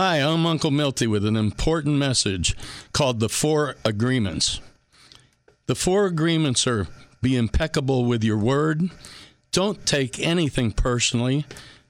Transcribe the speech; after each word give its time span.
Hi, 0.00 0.18
I'm 0.18 0.46
Uncle 0.46 0.70
Milty 0.70 1.08
with 1.08 1.24
an 1.26 1.34
important 1.34 1.96
message 1.96 2.54
called 2.92 3.18
the 3.18 3.28
Four 3.28 3.74
Agreements. 3.84 4.60
The 5.66 5.74
Four 5.74 6.06
Agreements 6.06 6.68
are 6.68 6.86
be 7.20 7.36
impeccable 7.36 8.04
with 8.04 8.22
your 8.22 8.38
word, 8.38 8.90
don't 9.50 9.84
take 9.84 10.20
anything 10.20 10.70
personally, 10.70 11.46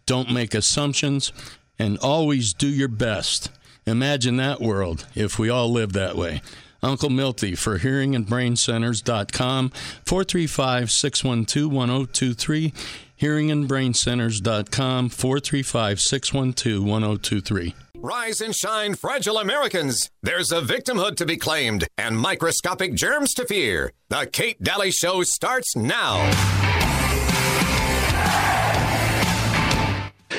don't 0.07 0.33
make 0.33 0.55
assumptions, 0.55 1.35
and 1.79 1.99
always 1.99 2.55
do 2.55 2.67
your 2.67 2.89
best. 2.89 3.51
Imagine 3.84 4.38
that 4.38 4.62
world 4.62 5.06
if 5.14 5.38
we 5.38 5.50
all 5.50 5.70
lived 5.70 5.93
that 5.93 6.16
way. 6.16 6.40
Uncle 6.82 7.11
Milty 7.11 7.54
for 7.54 7.79
hearingandbraincenters.com, 7.79 9.68
435 10.06 10.90
612 10.90 11.70
1023, 11.70 12.72
hearingandbraincenters.com, 13.20 15.09
435 15.11 16.00
612 16.00 16.82
1023. 16.82 17.75
Rise 18.01 18.41
and 18.41 18.55
shine, 18.55 18.95
fragile 18.95 19.39
Americans. 19.39 20.09
There's 20.22 20.53
a 20.53 20.61
victimhood 20.61 21.17
to 21.17 21.27
be 21.27 21.36
claimed 21.36 21.89
and 21.99 22.17
microscopic 22.17 22.95
germs 22.95 23.35
to 23.35 23.45
fear. 23.45 23.93
The 24.09 24.29
Kate 24.31 24.63
Dalley 24.63 24.93
Show 24.93 25.25
starts 25.25 25.75
now. 25.75 26.19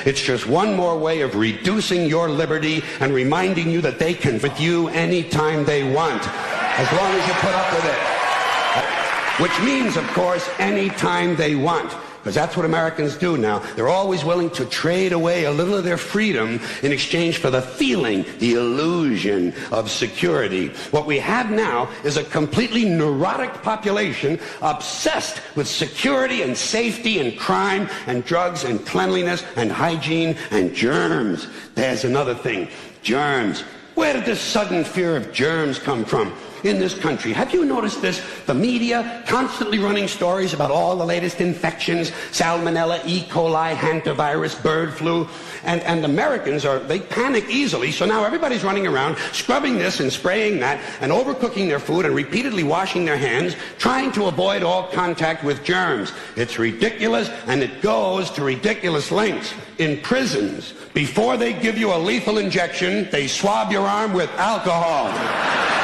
It's 0.06 0.22
just 0.22 0.46
one 0.46 0.74
more 0.74 0.96
way 0.96 1.20
of 1.20 1.34
reducing 1.34 2.06
your 2.08 2.30
liberty 2.30 2.82
and 2.98 3.12
reminding 3.12 3.70
you 3.70 3.82
that 3.82 3.98
they 3.98 4.14
can 4.14 4.40
with 4.40 4.58
you 4.58 4.88
anytime 4.88 5.66
they 5.66 5.82
want, 5.82 6.26
as 6.26 6.90
long 6.92 7.12
as 7.12 7.28
you 7.28 7.34
put 7.34 7.54
up 7.54 7.72
with 7.74 7.84
it. 7.84 9.42
Which 9.42 9.60
means, 9.60 9.98
of 9.98 10.06
course, 10.14 10.48
anytime 10.58 11.36
they 11.36 11.56
want 11.56 11.94
because 12.20 12.34
that's 12.34 12.56
what 12.56 12.66
Americans 12.66 13.16
do 13.16 13.38
now. 13.38 13.60
They're 13.76 13.88
always 13.88 14.24
willing 14.24 14.50
to 14.50 14.66
trade 14.66 15.12
away 15.12 15.44
a 15.44 15.50
little 15.50 15.74
of 15.74 15.84
their 15.84 15.96
freedom 15.96 16.60
in 16.82 16.92
exchange 16.92 17.38
for 17.38 17.50
the 17.50 17.62
feeling, 17.62 18.26
the 18.38 18.54
illusion 18.54 19.54
of 19.72 19.90
security. 19.90 20.68
What 20.90 21.06
we 21.06 21.18
have 21.18 21.50
now 21.50 21.88
is 22.04 22.18
a 22.18 22.24
completely 22.24 22.84
neurotic 22.84 23.62
population 23.62 24.38
obsessed 24.60 25.40
with 25.56 25.66
security 25.66 26.42
and 26.42 26.56
safety 26.56 27.20
and 27.20 27.38
crime 27.38 27.88
and 28.06 28.24
drugs 28.24 28.64
and 28.64 28.84
cleanliness 28.84 29.42
and 29.56 29.72
hygiene 29.72 30.36
and 30.50 30.74
germs. 30.74 31.46
There's 31.74 32.04
another 32.04 32.34
thing. 32.34 32.68
Germs. 33.02 33.62
Where 33.94 34.12
did 34.12 34.24
this 34.24 34.40
sudden 34.40 34.84
fear 34.84 35.16
of 35.16 35.32
germs 35.32 35.78
come 35.78 36.04
from? 36.04 36.34
In 36.64 36.78
this 36.78 36.98
country. 36.98 37.32
Have 37.32 37.52
you 37.52 37.64
noticed 37.64 38.02
this? 38.02 38.22
The 38.46 38.54
media 38.54 39.22
constantly 39.26 39.78
running 39.78 40.08
stories 40.08 40.52
about 40.52 40.70
all 40.70 40.96
the 40.96 41.04
latest 41.04 41.40
infections, 41.40 42.10
salmonella, 42.30 43.04
E. 43.06 43.22
coli, 43.22 43.74
hantavirus, 43.74 44.60
bird 44.62 44.92
flu. 44.94 45.28
And, 45.64 45.82
and 45.82 46.04
Americans 46.04 46.64
are, 46.64 46.78
they 46.78 47.00
panic 47.00 47.48
easily. 47.50 47.92
So 47.92 48.06
now 48.06 48.24
everybody's 48.24 48.64
running 48.64 48.86
around 48.86 49.18
scrubbing 49.32 49.78
this 49.78 50.00
and 50.00 50.12
spraying 50.12 50.60
that 50.60 50.80
and 51.00 51.12
overcooking 51.12 51.68
their 51.68 51.78
food 51.78 52.06
and 52.06 52.14
repeatedly 52.14 52.64
washing 52.64 53.04
their 53.04 53.16
hands, 53.16 53.56
trying 53.78 54.12
to 54.12 54.26
avoid 54.26 54.62
all 54.62 54.88
contact 54.88 55.44
with 55.44 55.62
germs. 55.62 56.12
It's 56.36 56.58
ridiculous 56.58 57.28
and 57.46 57.62
it 57.62 57.82
goes 57.82 58.30
to 58.32 58.44
ridiculous 58.44 59.10
lengths. 59.10 59.52
In 59.78 60.00
prisons, 60.00 60.74
before 60.92 61.36
they 61.36 61.52
give 61.52 61.78
you 61.78 61.92
a 61.92 61.98
lethal 61.98 62.38
injection, 62.38 63.08
they 63.10 63.26
swab 63.26 63.72
your 63.72 63.86
arm 63.86 64.12
with 64.12 64.30
alcohol. 64.32 65.79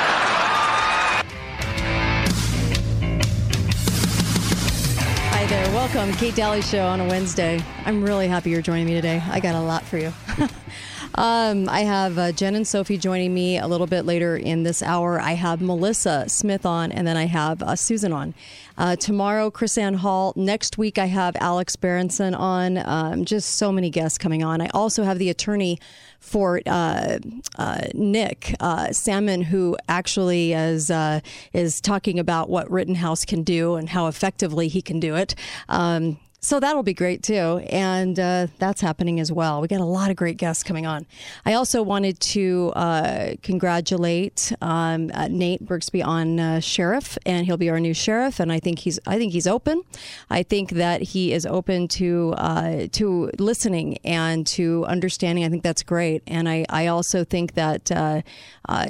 Welcome, 5.95 6.15
Kate 6.15 6.35
Dalley 6.35 6.63
Show 6.63 6.85
on 6.85 7.01
a 7.01 7.07
Wednesday. 7.07 7.63
I'm 7.85 8.03
really 8.03 8.27
happy 8.27 8.51
you're 8.51 8.61
joining 8.61 8.87
me 8.87 8.95
today. 8.95 9.23
I 9.31 9.39
got 9.39 9.55
a 9.55 9.61
lot 9.61 9.85
for 9.85 9.99
you. 9.99 10.13
um, 11.15 11.69
I 11.69 11.83
have 11.83 12.19
uh, 12.19 12.33
Jen 12.33 12.57
and 12.57 12.67
Sophie 12.67 12.99
joining 12.99 13.33
me 13.33 13.57
a 13.57 13.69
little 13.69 13.87
bit 13.87 14.05
later 14.05 14.37
in 14.37 14.65
this 14.65 14.83
hour. 14.83 15.21
I 15.21 15.35
have 15.35 15.63
Melissa 15.63 16.29
Smith 16.29 16.67
on, 16.67 16.91
and 16.91 17.07
then 17.07 17.17
I 17.17 17.27
have 17.27 17.63
uh, 17.63 17.77
Susan 17.77 18.13
on. 18.13 18.35
Uh, 18.79 18.97
tomorrow, 18.97 19.51
Ann 19.79 19.95
Hall. 19.95 20.33
Next 20.37 20.79
week, 20.79 20.99
I 20.99 21.07
have 21.07 21.37
Alex 21.41 21.77
Berenson 21.77 22.35
on. 22.35 22.79
Um, 22.79 23.25
just 23.25 23.57
so 23.57 23.73
many 23.73 23.91
guests 23.91 24.19
coming 24.19 24.43
on. 24.43 24.61
I 24.61 24.69
also 24.75 25.03
have 25.03 25.19
the 25.19 25.31
attorney 25.31 25.79
for 26.21 26.61
uh, 26.67 27.19
uh, 27.59 27.81
Nick 27.95 28.55
uh, 28.61 28.89
Sandmann, 28.89 29.45
who 29.45 29.77
actually 29.89 30.53
is 30.53 30.91
uh, 30.91 31.21
is 31.53 31.81
talking 31.81 32.19
about 32.19 32.49
what 32.51 32.71
Rittenhouse 32.71 33.25
can 33.25 33.43
do 33.43 33.75
and 33.77 33.89
how 33.89 34.07
effectively 34.09 34.69
he 34.69 34.83
can 34.83 35.01
do 35.01 35.17
it. 35.17 35.35
Um, 35.69 36.19
so 36.47 36.61
that'll 36.61 36.85
be 36.85 36.95
great 36.95 37.25
too. 37.25 37.61
And 37.71 38.21
uh, 38.21 38.47
that's 38.61 38.81
happening 38.81 39.19
as 39.19 39.33
well. 39.33 39.61
We 39.61 39.67
got 39.67 39.81
a 39.81 39.85
lot 39.85 40.11
of 40.11 40.17
great 40.17 40.37
guests 40.37 40.63
coming 40.63 40.87
on. 40.87 41.05
I 41.45 41.55
also 41.55 41.83
wanted 41.83 42.21
to 42.21 42.73
uh, 42.77 43.35
congratulate 43.43 44.53
um, 44.63 45.11
uh, 45.13 45.27
Nate 45.27 45.67
Brooksby 45.67 46.07
on 46.07 46.39
uh, 46.39 46.61
sheriff, 46.61 47.19
and 47.27 47.47
he'll 47.47 47.57
be 47.57 47.69
our 47.69 47.81
new 47.81 47.93
sheriff. 47.93 48.39
And 48.39 48.53
I 48.53 48.61
think 48.61 48.79
he's 48.79 49.01
I 49.09 49.19
think 49.19 49.33
he's 49.33 49.49
open. 49.49 49.83
I 50.31 50.45
think 50.45 50.71
that 50.71 51.03
he 51.03 51.33
is 51.33 51.47
open 51.47 51.89
to 51.89 52.35
uh, 52.37 52.87
to 52.93 53.33
listening 53.41 53.99
and 54.05 54.47
to 54.47 54.85
understanding. 54.87 55.45
I 55.45 55.49
think 55.49 55.65
that's 55.65 55.83
great. 55.83 56.23
And 56.29 56.49
I, 56.49 56.65
I 56.69 56.87
also 56.87 57.25
think 57.25 57.55
that 57.55 57.91
uh, 57.91 58.23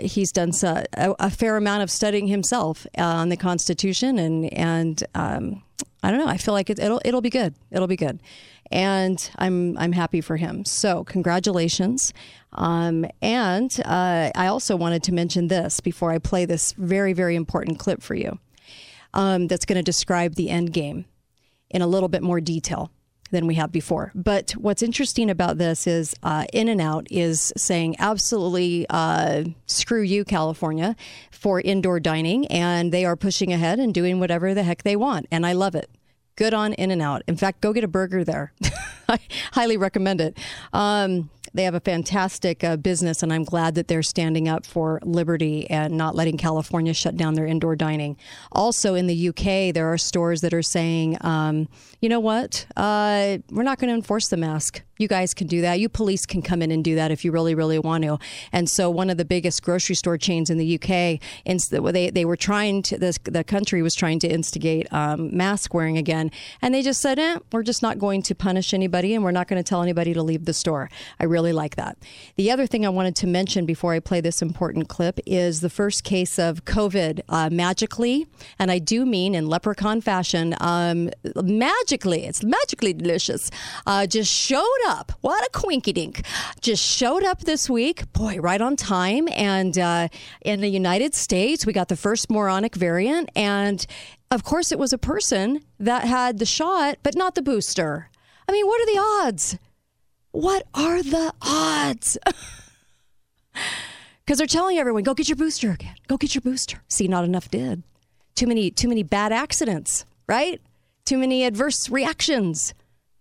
he's 0.00 0.31
done 0.31 0.53
so, 0.53 0.84
a, 0.93 1.15
a, 1.19 1.31
fair 1.31 1.56
amount 1.56 1.83
of 1.83 1.91
studying 1.91 2.27
himself 2.27 2.87
on 2.99 3.31
the 3.31 3.37
Constitution 3.38 4.19
and 4.19 4.53
and 4.53 5.05
um, 5.15 5.62
I 6.06 6.12
don't 6.12 6.21
know. 6.21 6.28
I 6.28 6.37
feel 6.37 6.55
like 6.55 6.71
it, 6.71 6.78
will 6.78 7.00
it'll 7.05 7.21
be 7.21 7.31
good. 7.31 7.56
It'll 7.72 7.89
be 7.89 7.97
good, 7.97 8.22
and 8.71 9.28
I'm 9.39 9.77
I'm 9.77 9.91
happy 9.91 10.21
for 10.21 10.37
him. 10.37 10.65
So 10.65 11.03
congratulations. 11.03 12.15
Um, 12.53 13.06
and 13.21 13.77
uh, 13.84 14.31
I 14.33 14.47
also 14.47 14.77
wanted 14.77 15.03
to 15.03 15.12
mention 15.12 15.49
this 15.49 15.81
before 15.81 16.12
I 16.12 16.19
play 16.19 16.44
this 16.44 16.75
very 16.75 17.12
very 17.12 17.34
important 17.34 17.81
clip 17.81 18.03
for 18.03 18.15
you. 18.15 18.39
Um, 19.15 19.49
that's 19.49 19.65
going 19.65 19.78
to 19.78 19.83
describe 19.83 20.37
the 20.37 20.49
end 20.49 20.72
game 20.72 21.06
in 21.71 21.83
a 21.83 21.89
little 21.89 22.09
bit 22.09 22.23
more 22.23 22.41
detail 22.41 22.93
than 23.31 23.47
we 23.47 23.54
have 23.54 23.72
before. 23.72 24.12
But 24.14 24.53
what's 24.53 24.82
interesting 24.82 25.31
about 25.31 25.59
this 25.59 25.87
is 25.87 26.14
uh, 26.22 26.47
In-N-Out 26.53 27.06
is 27.10 27.53
saying 27.56 27.97
absolutely 27.98 28.87
uh, 28.91 29.44
screw 29.66 30.03
you, 30.03 30.25
California, 30.25 30.97
for 31.31 31.60
indoor 31.60 32.00
dining, 32.00 32.47
and 32.47 32.92
they 32.92 33.04
are 33.04 33.16
pushing 33.16 33.53
ahead 33.53 33.78
and 33.78 33.92
doing 33.92 34.20
whatever 34.20 34.54
the 34.54 34.62
heck 34.62 34.82
they 34.82 34.97
want, 34.97 35.26
and 35.31 35.47
I 35.47 35.53
love 35.53 35.75
it. 35.75 35.91
Good 36.37 36.53
on 36.53 36.75
In-N-Out. 36.75 37.22
In 37.26 37.37
fact, 37.37 37.62
go 37.62 37.72
get 37.72 37.82
a 37.82 37.88
burger 37.88 38.22
there. 38.22 38.53
I 39.09 39.19
highly 39.53 39.76
recommend 39.76 40.20
it. 40.20 40.37
Um, 40.72 41.31
they 41.56 41.65
have 41.65 41.75
a 41.75 41.81
fantastic 41.81 42.62
uh, 42.62 42.77
business, 42.77 43.22
and 43.22 43.33
I'm 43.33 43.44
glad 43.44 43.75
that 43.75 43.89
they're 43.89 44.03
standing 44.03 44.49
up 44.49 44.65
for 44.65 45.00
liberty 45.03 45.69
and 45.71 45.97
not 45.97 46.15
letting 46.15 46.37
California 46.37 46.94
shut 46.94 47.17
down 47.17 47.34
their 47.34 47.47
indoor 47.47 47.75
dining. 47.77 48.17
Also, 48.53 48.94
in 48.94 49.06
the 49.06 49.28
UK, 49.28 49.75
there 49.75 49.91
are 49.93 49.99
stores 49.99 50.43
that 50.43 50.55
are 50.55 50.62
saying, 50.62 51.17
um, 51.22 51.69
you 52.00 52.09
know 52.09 52.21
what, 52.21 52.67
uh, 52.77 53.39
we're 53.50 53.62
not 53.62 53.78
going 53.78 53.89
to 53.89 53.94
enforce 53.94 54.28
the 54.28 54.37
mask 54.37 54.83
you 54.99 55.09
guys 55.09 55.34
can 55.34 55.47
do 55.47 55.61
that. 55.61 55.81
You 55.81 55.89
police 55.89 56.27
can 56.27 56.43
come 56.43 56.62
in 56.62 56.71
and 56.71 56.83
do 56.83 56.95
that 56.95 57.11
if 57.11 57.25
you 57.25 57.33
really, 57.33 57.55
really 57.55 57.79
want 57.79 58.05
to. 58.05 58.19
And 58.53 58.69
so, 58.69 58.91
one 58.91 59.11
of 59.11 59.17
the 59.17 59.25
biggest 59.25 59.62
grocery 59.62 59.95
store 59.95 60.19
chains 60.19 60.51
in 60.51 60.59
the 60.59 60.75
UK, 60.75 61.21
they 61.45 62.11
they 62.11 62.25
were 62.25 62.37
trying 62.37 62.83
to 62.83 62.99
this, 62.99 63.19
the 63.25 63.45
country 63.45 63.83
was 63.83 63.95
trying 63.95 64.19
to 64.21 64.29
instigate 64.29 64.93
um, 64.93 65.37
mask 65.37 65.75
wearing 65.75 65.99
again, 65.99 66.31
and 66.62 66.75
they 66.75 66.83
just 66.83 67.01
said, 67.01 67.19
eh, 67.19 67.39
"We're 67.53 67.62
just 67.62 67.83
not 67.83 67.99
going 67.99 68.23
to 68.23 68.35
punish 68.35 68.73
anybody, 68.73 69.15
and 69.15 69.23
we're 69.23 69.31
not 69.31 69.49
going 69.49 69.62
to 69.62 69.69
tell 69.69 69.83
anybody 69.83 70.15
to 70.15 70.23
leave 70.23 70.45
the 70.45 70.55
store." 70.55 70.91
I 71.21 71.25
really 71.25 71.53
like 71.53 71.77
that. 71.77 71.99
The 72.37 72.51
other 72.51 72.67
thing 72.67 72.87
I 72.87 72.89
wanted 72.89 73.17
to 73.17 73.27
mention 73.27 73.67
before 73.67 73.93
I 73.93 74.01
play 74.01 74.21
this 74.21 74.43
important 74.43 74.89
clip 74.89 75.21
is 75.27 75.61
the 75.61 75.71
first 75.71 76.05
case 76.05 76.39
of 76.39 76.65
COVID 76.65 77.21
uh, 77.29 77.51
magically, 77.51 78.27
and 78.59 78.71
I 78.71 78.79
do 78.79 79.05
mean 79.05 79.35
in 79.35 79.47
leprechaun 79.47 80.01
fashion, 80.01 80.55
um, 80.61 81.11
magically. 81.37 82.25
It's 82.25 82.43
magically 82.43 82.93
delicious. 82.93 83.51
Uh, 83.87 84.06
just 84.06 84.33
showed 84.33 84.86
up. 84.87 85.13
What 85.21 85.45
a 85.45 85.51
quinky 85.59 85.93
dink. 85.93 86.25
Just 86.61 86.83
showed 86.83 87.25
up 87.25 87.41
this 87.41 87.69
week. 87.69 88.13
Boy, 88.13 88.39
right 88.39 88.61
on 88.61 88.77
time. 88.77 89.29
And 89.33 89.77
uh, 89.79 90.09
in 90.43 90.61
the 90.61 90.69
United 90.69 91.15
States, 91.15 91.67
we 91.67 91.73
got 91.73 91.88
the 91.88 91.97
first 91.97 92.31
moronic 92.31 92.75
variant. 92.75 93.31
And 93.35 93.85
of 94.31 94.44
course, 94.44 94.73
it 94.73 94.79
was 94.79 94.93
a 94.93 94.99
person 94.99 95.62
that 95.79 96.05
had 96.05 96.38
the 96.38 96.47
shot, 96.47 96.99
but 97.03 97.17
not 97.17 97.35
the 97.35 97.43
booster. 97.43 98.09
I 98.49 98.53
mean, 98.53 98.67
what 98.67 98.81
are 98.81 98.87
the 98.87 99.27
odds? 99.27 99.59
What 100.31 100.67
are 100.75 101.03
the 101.03 101.32
odds? 101.43 102.19
Because 104.27 104.39
they're 104.39 104.49
telling 104.49 104.77
everyone, 104.77 105.05
go 105.05 105.15
get 105.15 105.29
your 105.29 105.37
booster 105.37 105.71
again. 105.71 105.94
Go 106.09 106.17
get 106.17 106.35
your 106.35 106.43
booster. 106.43 106.82
See, 106.89 107.06
not 107.06 107.25
enough 107.25 107.49
did. 107.49 107.85
Too 108.35 108.49
many, 108.49 108.73
too 108.73 108.89
many 108.89 109.05
bad 109.05 109.32
accidents, 109.32 110.05
right? 110.27 110.61
Too 111.05 111.17
many 111.17 111.44
adverse 111.44 111.89
reactions. 111.89 112.75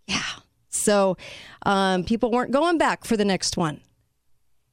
Yeah. 0.07 0.23
So 0.75 1.17
um, 1.65 2.03
people 2.03 2.31
weren't 2.31 2.51
going 2.51 2.77
back 2.77 3.05
for 3.05 3.17
the 3.17 3.25
next 3.25 3.57
one. 3.57 3.81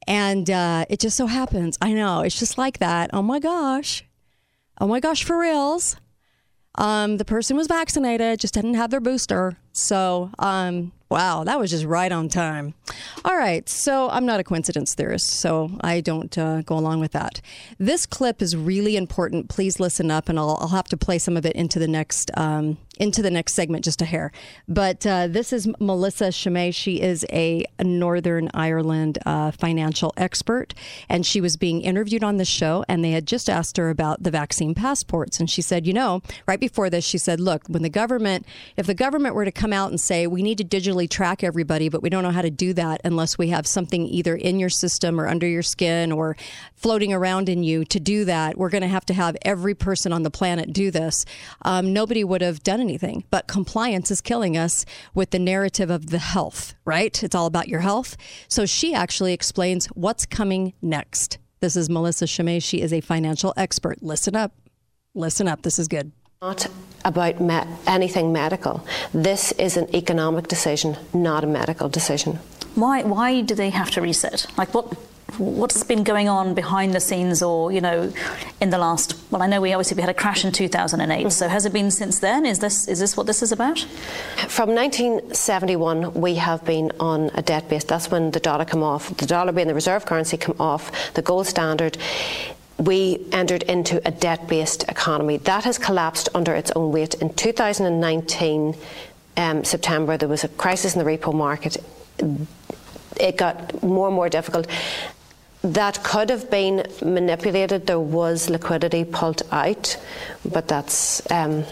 And 0.05 0.49
uh, 0.49 0.85
it 0.89 0.99
just 0.99 1.15
so 1.15 1.27
happens, 1.27 1.77
I 1.81 1.93
know, 1.93 2.21
it's 2.21 2.37
just 2.37 2.57
like 2.57 2.79
that. 2.79 3.09
Oh 3.13 3.21
my 3.21 3.39
gosh. 3.39 4.03
Oh 4.81 4.87
my 4.87 4.99
gosh, 4.99 5.23
for 5.23 5.39
reals. 5.39 5.95
Um, 6.75 7.17
the 7.17 7.25
person 7.25 7.55
was 7.55 7.67
vaccinated, 7.67 8.39
just 8.39 8.53
didn't 8.53 8.73
have 8.73 8.91
their 8.91 8.99
booster. 8.99 9.57
So, 9.73 10.29
um, 10.37 10.91
wow, 11.09 11.43
that 11.43 11.59
was 11.59 11.71
just 11.71 11.85
right 11.85 12.11
on 12.11 12.29
time. 12.29 12.73
All 13.25 13.35
right, 13.35 13.67
so 13.67 14.09
I'm 14.09 14.25
not 14.25 14.39
a 14.39 14.43
coincidence 14.43 14.95
theorist, 14.95 15.27
so 15.29 15.71
I 15.81 16.01
don't 16.01 16.35
uh, 16.37 16.61
go 16.61 16.77
along 16.77 16.99
with 17.01 17.11
that. 17.11 17.41
This 17.77 18.05
clip 18.05 18.41
is 18.41 18.55
really 18.55 18.95
important. 18.95 19.49
Please 19.49 19.79
listen 19.79 20.09
up, 20.11 20.29
and 20.29 20.39
I'll, 20.39 20.57
I'll 20.61 20.69
have 20.69 20.87
to 20.89 20.97
play 20.97 21.19
some 21.19 21.37
of 21.37 21.45
it 21.45 21.55
into 21.55 21.79
the 21.79 21.87
next 21.87 22.31
um, 22.35 22.77
into 22.99 23.23
the 23.23 23.31
next 23.31 23.53
segment, 23.53 23.83
just 23.83 24.01
a 24.01 24.05
hair. 24.05 24.31
But 24.67 25.05
uh, 25.05 25.27
this 25.27 25.51
is 25.51 25.67
Melissa 25.79 26.31
Chimay. 26.31 26.71
She 26.71 27.01
is 27.01 27.25
a 27.31 27.65
Northern 27.83 28.49
Ireland 28.53 29.17
uh, 29.25 29.51
financial 29.51 30.13
expert, 30.15 30.73
and 31.09 31.25
she 31.25 31.41
was 31.41 31.57
being 31.57 31.81
interviewed 31.81 32.23
on 32.23 32.37
the 32.37 32.45
show, 32.45 32.85
and 32.87 33.03
they 33.03 33.11
had 33.11 33.25
just 33.25 33.49
asked 33.49 33.77
her 33.77 33.89
about 33.89 34.23
the 34.23 34.31
vaccine 34.31 34.75
passports, 34.75 35.39
and 35.39 35.49
she 35.49 35.61
said, 35.61 35.87
you 35.87 35.93
know, 35.93 36.21
right 36.47 36.59
before 36.59 36.89
this, 36.89 37.03
she 37.03 37.17
said, 37.17 37.39
look, 37.39 37.67
when 37.67 37.81
the 37.81 37.89
government, 37.89 38.45
if 38.77 38.85
the 38.85 38.93
government 38.93 39.33
were 39.33 39.45
to 39.45 39.51
come 39.63 39.71
out 39.71 39.91
and 39.91 40.01
say 40.01 40.27
we 40.27 40.43
need 40.43 40.57
to 40.57 40.65
digitally 40.65 41.09
track 41.09 41.41
everybody, 41.41 41.87
but 41.87 42.01
we 42.01 42.09
don't 42.09 42.21
know 42.21 42.31
how 42.31 42.41
to 42.41 42.51
do 42.51 42.73
that 42.73 42.99
unless 43.05 43.37
we 43.37 43.47
have 43.47 43.65
something 43.65 44.05
either 44.07 44.35
in 44.35 44.59
your 44.59 44.67
system 44.67 45.21
or 45.21 45.25
under 45.25 45.47
your 45.47 45.63
skin 45.63 46.11
or 46.11 46.35
floating 46.75 47.13
around 47.13 47.47
in 47.47 47.63
you 47.63 47.85
to 47.85 47.97
do 47.97 48.25
that, 48.25 48.57
we're 48.57 48.69
going 48.69 48.81
to 48.81 48.89
have 48.89 49.05
to 49.05 49.13
have 49.13 49.37
every 49.43 49.73
person 49.73 50.11
on 50.11 50.23
the 50.23 50.29
planet 50.29 50.73
do 50.73 50.91
this. 50.91 51.23
Um, 51.61 51.93
nobody 51.93 52.25
would 52.25 52.41
have 52.41 52.61
done 52.61 52.81
anything, 52.81 53.23
but 53.31 53.47
compliance 53.47 54.11
is 54.11 54.19
killing 54.19 54.57
us 54.57 54.85
with 55.13 55.29
the 55.29 55.39
narrative 55.39 55.89
of 55.89 56.09
the 56.09 56.19
health, 56.19 56.75
right? 56.83 57.23
It's 57.23 57.33
all 57.33 57.45
about 57.45 57.69
your 57.69 57.79
health. 57.79 58.17
So 58.49 58.65
she 58.65 58.93
actually 58.93 59.31
explains 59.31 59.85
what's 59.95 60.25
coming 60.25 60.73
next. 60.81 61.37
This 61.61 61.77
is 61.77 61.89
Melissa 61.89 62.27
Chimay. 62.27 62.59
She 62.59 62.81
is 62.81 62.91
a 62.91 62.99
financial 62.99 63.53
expert. 63.55 64.03
Listen 64.03 64.35
up. 64.35 64.51
Listen 65.15 65.47
up. 65.47 65.61
This 65.61 65.79
is 65.79 65.87
good 65.87 66.11
not 66.43 66.67
about 67.05 67.39
me- 67.39 67.63
anything 67.87 68.33
medical. 68.33 68.85
This 69.13 69.53
is 69.53 69.77
an 69.77 69.87
economic 69.95 70.49
decision, 70.49 70.97
not 71.13 71.41
a 71.45 71.47
medical 71.47 71.87
decision. 71.87 72.39
Why? 72.75 73.03
Why 73.03 73.41
do 73.41 73.55
they 73.55 73.69
have 73.69 73.91
to 73.91 74.01
reset? 74.01 74.45
Like 74.57 74.73
what? 74.73 74.85
What's 75.37 75.83
been 75.83 76.03
going 76.03 76.29
on 76.29 76.53
behind 76.53 76.93
the 76.93 76.99
scenes, 76.99 77.41
or 77.41 77.71
you 77.71 77.81
know, 77.81 78.13
in 78.59 78.69
the 78.71 78.77
last? 78.77 79.15
Well, 79.31 79.41
I 79.41 79.47
know 79.47 79.61
we 79.61 79.73
obviously 79.73 79.95
we 79.95 80.01
had 80.01 80.09
a 80.09 80.19
crash 80.23 80.43
in 80.45 80.51
2008. 80.51 81.09
Mm-hmm. 81.09 81.29
So 81.29 81.47
has 81.47 81.65
it 81.65 81.73
been 81.73 81.89
since 81.89 82.19
then? 82.19 82.45
Is 82.45 82.59
this 82.59 82.87
is 82.89 82.99
this 82.99 83.15
what 83.17 83.25
this 83.25 83.41
is 83.41 83.51
about? 83.51 83.79
From 84.49 84.75
1971, 84.75 86.13
we 86.13 86.35
have 86.35 86.63
been 86.65 86.91
on 86.99 87.31
a 87.35 87.41
debt 87.41 87.69
base. 87.69 87.85
That's 87.85 88.11
when 88.11 88.31
the 88.31 88.39
dollar 88.41 88.65
come 88.65 88.83
off. 88.83 89.15
The 89.17 89.25
dollar 89.25 89.53
being 89.53 89.69
the 89.69 89.73
reserve 89.73 90.05
currency 90.05 90.37
come 90.37 90.57
off. 90.59 90.91
The 91.13 91.21
gold 91.21 91.47
standard 91.47 91.97
we 92.77 93.25
entered 93.31 93.63
into 93.63 94.01
a 94.07 94.11
debt 94.11 94.47
based 94.47 94.83
economy. 94.89 95.37
That 95.37 95.63
has 95.63 95.77
collapsed 95.77 96.29
under 96.33 96.53
its 96.53 96.71
own 96.71 96.91
weight. 96.91 97.13
In 97.15 97.33
2019, 97.33 98.75
um, 99.37 99.63
September, 99.63 100.17
there 100.17 100.29
was 100.29 100.43
a 100.43 100.47
crisis 100.49 100.95
in 100.95 101.03
the 101.03 101.09
repo 101.09 101.33
market. 101.33 101.77
It 103.19 103.37
got 103.37 103.83
more 103.83 104.07
and 104.07 104.15
more 104.15 104.29
difficult. 104.29 104.67
That 105.63 106.03
could 106.03 106.29
have 106.29 106.51
been 106.51 106.85
manipulated. 107.01 107.87
There 107.87 107.99
was 107.99 108.49
liquidity 108.49 109.05
pulled 109.05 109.43
out, 109.51 109.97
but 110.51 110.67
that's. 110.67 111.21
Um, 111.31 111.63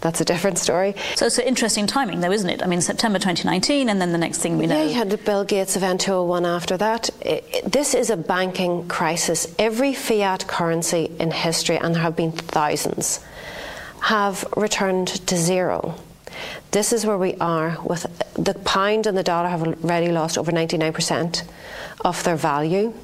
that's 0.00 0.20
a 0.20 0.24
different 0.24 0.58
story. 0.58 0.94
So 1.16 1.26
it's 1.26 1.38
an 1.38 1.44
interesting 1.44 1.86
timing, 1.86 2.20
though, 2.20 2.32
isn't 2.32 2.48
it? 2.48 2.62
I 2.62 2.66
mean, 2.66 2.80
September 2.80 3.18
2019, 3.18 3.88
and 3.88 4.00
then 4.00 4.12
the 4.12 4.18
next 4.18 4.38
thing 4.38 4.58
we 4.58 4.66
know. 4.66 4.76
Yeah, 4.76 4.88
you 4.88 4.94
had 4.94 5.10
the 5.10 5.18
Bill 5.18 5.44
Gates 5.44 5.76
event 5.76 6.00
201 6.00 6.46
after 6.46 6.76
that. 6.76 7.10
It, 7.20 7.44
it, 7.52 7.72
this 7.72 7.94
is 7.94 8.10
a 8.10 8.16
banking 8.16 8.88
crisis. 8.88 9.52
Every 9.58 9.92
fiat 9.94 10.46
currency 10.46 11.10
in 11.18 11.30
history, 11.30 11.76
and 11.76 11.94
there 11.94 12.02
have 12.02 12.16
been 12.16 12.32
thousands, 12.32 13.20
have 14.00 14.44
returned 14.56 15.08
to 15.26 15.36
zero. 15.36 15.96
This 16.70 16.92
is 16.92 17.04
where 17.04 17.18
we 17.18 17.34
are 17.36 17.78
with 17.84 18.06
the 18.34 18.54
pound 18.54 19.06
and 19.06 19.16
the 19.16 19.22
dollar 19.22 19.48
have 19.48 19.62
already 19.62 20.12
lost 20.12 20.38
over 20.38 20.52
99% 20.52 21.42
of 22.04 22.22
their 22.24 22.36
value 22.36 22.94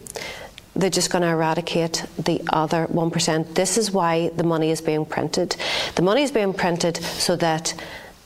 they're 0.77 0.91
just 0.91 1.11
going 1.11 1.23
to 1.23 1.29
eradicate 1.29 2.05
the 2.19 2.41
other 2.53 2.87
1%. 2.87 3.55
This 3.55 3.79
is 3.79 3.91
why 3.91 4.29
the 4.29 4.45
money 4.45 4.71
is 4.71 4.81
being 4.81 5.07
printed. 5.07 5.57
The 5.95 6.03
money 6.03 6.23
is 6.23 6.31
being 6.31 6.53
printed 6.53 6.99
so 6.99 7.35
that 7.37 7.75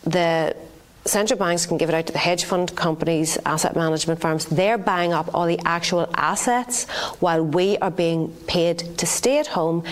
the 0.05 0.57
central 1.05 1.39
banks 1.39 1.65
can 1.67 1.79
give 1.79 1.89
it 1.89 1.95
out 1.95 2.07
to 2.07 2.13
the 2.13 2.19
hedge 2.19 2.45
fund 2.45 2.75
companies, 2.77 3.39
asset 3.47 3.75
management 3.75 4.21
firms. 4.21 4.47
They're 4.47 4.79
buying 4.79 5.13
up 5.13 5.35
all 5.35 5.47
the 5.47 5.61
actual 5.65 6.11
assets 6.15 6.85
while 7.21 7.43
we 7.45 7.79
are 7.79 7.91
being 7.91 8.29
paid 8.47 8.79
to 8.99 9.07
stay 9.07 9.39
at 9.39 9.47
home 9.47 9.85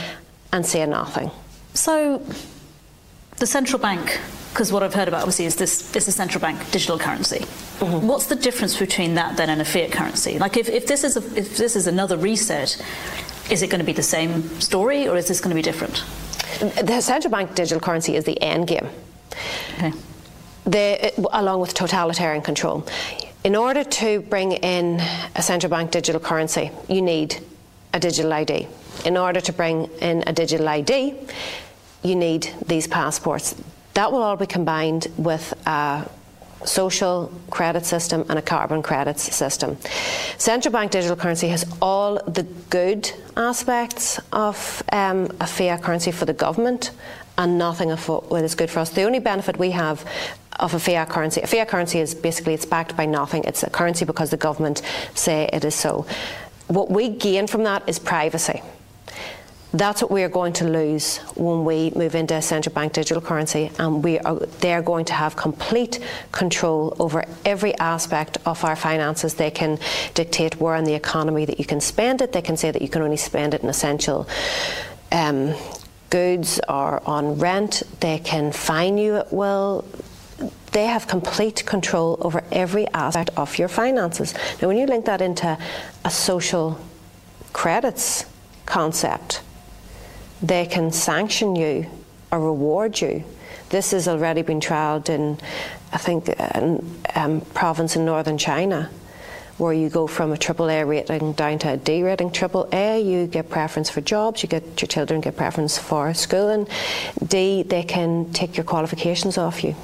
and 0.52 0.66
say 0.66 0.84
nothing. 0.86 1.30
So, 1.74 2.22
the 3.38 3.46
central 3.46 3.80
bank 3.80 4.20
because 4.52 4.72
what 4.72 4.82
I've 4.82 4.94
heard 4.94 5.08
about 5.08 5.20
obviously 5.20 5.44
is 5.44 5.56
this 5.56 5.94
is 5.94 6.08
a 6.08 6.12
central 6.12 6.40
bank 6.40 6.58
digital 6.72 6.98
currency. 6.98 7.38
Mm-hmm. 7.38 8.08
What's 8.08 8.26
the 8.26 8.34
difference 8.34 8.76
between 8.76 9.14
that 9.14 9.36
then 9.36 9.50
and 9.50 9.60
a 9.60 9.64
fiat 9.64 9.92
currency? 9.92 10.38
Like 10.38 10.56
if, 10.56 10.68
if 10.68 10.86
this 10.86 11.04
is 11.04 11.16
a, 11.16 11.38
if 11.38 11.56
this 11.56 11.76
is 11.76 11.86
another 11.86 12.16
reset, 12.16 12.82
is 13.50 13.62
it 13.62 13.70
going 13.70 13.78
to 13.78 13.84
be 13.84 13.92
the 13.92 14.02
same 14.02 14.42
story 14.60 15.06
or 15.06 15.16
is 15.16 15.28
this 15.28 15.40
going 15.40 15.50
to 15.50 15.54
be 15.54 15.62
different? 15.62 16.02
The 16.84 17.00
central 17.00 17.30
bank 17.30 17.54
digital 17.54 17.80
currency 17.80 18.16
is 18.16 18.24
the 18.24 18.40
end 18.42 18.66
game. 18.66 18.88
Okay. 19.76 19.92
The, 20.64 21.28
along 21.32 21.60
with 21.60 21.72
totalitarian 21.74 22.42
control. 22.42 22.84
In 23.44 23.54
order 23.54 23.84
to 23.84 24.20
bring 24.22 24.52
in 24.52 25.00
a 25.36 25.42
central 25.42 25.70
bank 25.70 25.92
digital 25.92 26.20
currency, 26.20 26.72
you 26.88 27.00
need 27.00 27.40
a 27.94 28.00
digital 28.00 28.32
ID. 28.32 28.66
In 29.04 29.16
order 29.16 29.40
to 29.40 29.52
bring 29.52 29.84
in 30.00 30.24
a 30.26 30.32
digital 30.32 30.68
ID, 30.68 31.14
you 32.02 32.14
need 32.14 32.52
these 32.66 32.86
passports. 32.86 33.54
That 33.94 34.12
will 34.12 34.22
all 34.22 34.36
be 34.36 34.46
combined 34.46 35.08
with 35.16 35.52
a 35.66 36.08
social 36.64 37.32
credit 37.50 37.84
system 37.86 38.24
and 38.28 38.38
a 38.38 38.42
carbon 38.42 38.82
credits 38.82 39.34
system. 39.34 39.76
Central 40.38 40.72
bank 40.72 40.90
digital 40.90 41.16
currency 41.16 41.48
has 41.48 41.64
all 41.80 42.22
the 42.24 42.42
good 42.70 43.10
aspects 43.36 44.20
of 44.32 44.82
um, 44.92 45.30
a 45.40 45.46
fiat 45.46 45.82
currency 45.82 46.10
for 46.10 46.24
the 46.24 46.32
government 46.32 46.90
and 47.36 47.56
nothing 47.56 47.92
of 47.92 48.08
what 48.08 48.42
is 48.42 48.54
good 48.54 48.70
for 48.70 48.80
us. 48.80 48.90
The 48.90 49.04
only 49.04 49.20
benefit 49.20 49.58
we 49.58 49.70
have 49.70 50.04
of 50.58 50.74
a 50.74 50.78
fiat 50.80 51.08
currency, 51.08 51.40
a 51.40 51.46
fiat 51.46 51.68
currency 51.68 52.00
is 52.00 52.14
basically 52.14 52.54
it's 52.54 52.66
backed 52.66 52.96
by 52.96 53.06
nothing. 53.06 53.44
It's 53.44 53.62
a 53.62 53.70
currency 53.70 54.04
because 54.04 54.30
the 54.30 54.36
government 54.36 54.82
say 55.14 55.48
it 55.52 55.64
is 55.64 55.74
so. 55.74 56.04
What 56.66 56.90
we 56.90 57.08
gain 57.08 57.46
from 57.46 57.62
that 57.62 57.88
is 57.88 57.98
privacy. 58.00 58.60
That's 59.72 60.00
what 60.00 60.10
we 60.10 60.22
are 60.22 60.30
going 60.30 60.54
to 60.54 60.64
lose 60.64 61.18
when 61.36 61.64
we 61.66 61.92
move 61.94 62.14
into 62.14 62.34
a 62.34 62.40
central 62.40 62.74
bank 62.74 62.94
digital 62.94 63.20
currency, 63.20 63.70
and 63.78 64.02
we 64.02 64.18
are 64.20 64.36
they're 64.60 64.80
going 64.80 65.04
to 65.06 65.12
have 65.12 65.36
complete 65.36 66.00
control 66.32 66.96
over 66.98 67.24
every 67.44 67.74
aspect 67.76 68.38
of 68.46 68.64
our 68.64 68.76
finances. 68.76 69.34
They 69.34 69.50
can 69.50 69.78
dictate 70.14 70.58
where 70.58 70.74
in 70.76 70.84
the 70.84 70.94
economy 70.94 71.44
that 71.44 71.58
you 71.58 71.66
can 71.66 71.80
spend 71.80 72.22
it. 72.22 72.32
They 72.32 72.40
can 72.40 72.56
say 72.56 72.70
that 72.70 72.80
you 72.80 72.88
can 72.88 73.02
only 73.02 73.18
spend 73.18 73.52
it 73.52 73.62
in 73.62 73.68
essential. 73.68 74.26
Um, 75.12 75.54
goods 76.10 76.60
or 76.68 77.02
on 77.06 77.38
rent, 77.38 77.82
they 78.00 78.18
can 78.18 78.52
fine 78.52 78.96
you 78.96 79.16
at 79.16 79.32
will, 79.32 79.84
they 80.72 80.86
have 80.86 81.06
complete 81.06 81.64
control 81.66 82.16
over 82.20 82.42
every 82.52 82.86
aspect 82.88 83.30
of 83.36 83.58
your 83.58 83.68
finances. 83.68 84.34
Now, 84.60 84.68
when 84.68 84.76
you 84.76 84.86
link 84.86 85.04
that 85.06 85.20
into 85.20 85.58
a 86.04 86.10
social 86.10 86.80
credits 87.52 88.24
concept, 88.66 89.42
they 90.42 90.66
can 90.66 90.92
sanction 90.92 91.56
you 91.56 91.86
or 92.30 92.40
reward 92.40 93.00
you. 93.00 93.24
This 93.70 93.90
has 93.90 94.08
already 94.08 94.42
been 94.42 94.60
trialled 94.60 95.08
in, 95.08 95.38
I 95.92 95.98
think, 95.98 96.28
a 96.28 96.80
um, 97.14 97.40
province 97.52 97.96
in 97.96 98.04
northern 98.04 98.38
China, 98.38 98.90
where 99.58 99.72
you 99.72 99.90
go 99.90 100.06
from 100.06 100.32
a 100.32 100.36
AAA 100.36 100.86
rating 100.88 101.32
down 101.32 101.58
to 101.60 101.72
a 101.72 101.76
D 101.76 102.02
rating. 102.02 102.30
AAA, 102.30 103.04
you 103.04 103.26
get 103.26 103.50
preference 103.50 103.90
for 103.90 104.00
jobs, 104.00 104.42
you 104.42 104.48
get 104.48 104.80
your 104.80 104.88
children 104.88 105.20
get 105.20 105.36
preference 105.36 105.76
for 105.76 106.14
schooling. 106.14 106.66
D, 107.26 107.62
they 107.62 107.82
can 107.82 108.32
take 108.32 108.56
your 108.56 108.64
qualifications 108.64 109.36
off 109.36 109.62
you. 109.64 109.74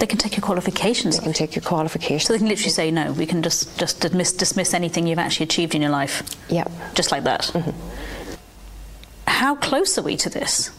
They 0.00 0.06
can 0.06 0.18
take 0.18 0.36
your 0.36 0.42
qualifications. 0.42 1.18
They 1.18 1.22
can 1.22 1.32
take 1.32 1.54
your 1.54 1.62
qualifications. 1.62 2.26
So 2.26 2.32
they 2.32 2.38
can 2.40 2.48
literally 2.48 2.70
say 2.70 2.90
no. 2.90 3.12
We 3.12 3.26
can 3.26 3.42
just 3.42 3.78
just 3.78 4.00
dismiss 4.00 4.32
dismiss 4.32 4.74
anything 4.74 5.06
you've 5.06 5.20
actually 5.20 5.44
achieved 5.44 5.74
in 5.74 5.80
your 5.80 5.92
life. 5.92 6.22
Yep. 6.50 6.70
Just 6.94 7.12
like 7.12 7.24
that. 7.24 7.42
Mm-hmm. 7.42 7.93
How 9.34 9.56
close 9.56 9.98
are 9.98 10.02
we 10.02 10.16
to 10.18 10.30
this? 10.30 10.70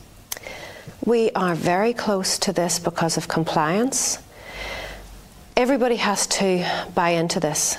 We 1.05 1.29
are 1.31 1.55
very 1.55 1.93
close 1.93 2.39
to 2.39 2.53
this 2.53 2.79
because 2.79 3.17
of 3.17 3.27
compliance. 3.27 4.17
Everybody 5.57 5.97
has 5.97 6.25
to 6.39 6.65
buy 6.95 7.09
into 7.09 7.41
this. 7.41 7.77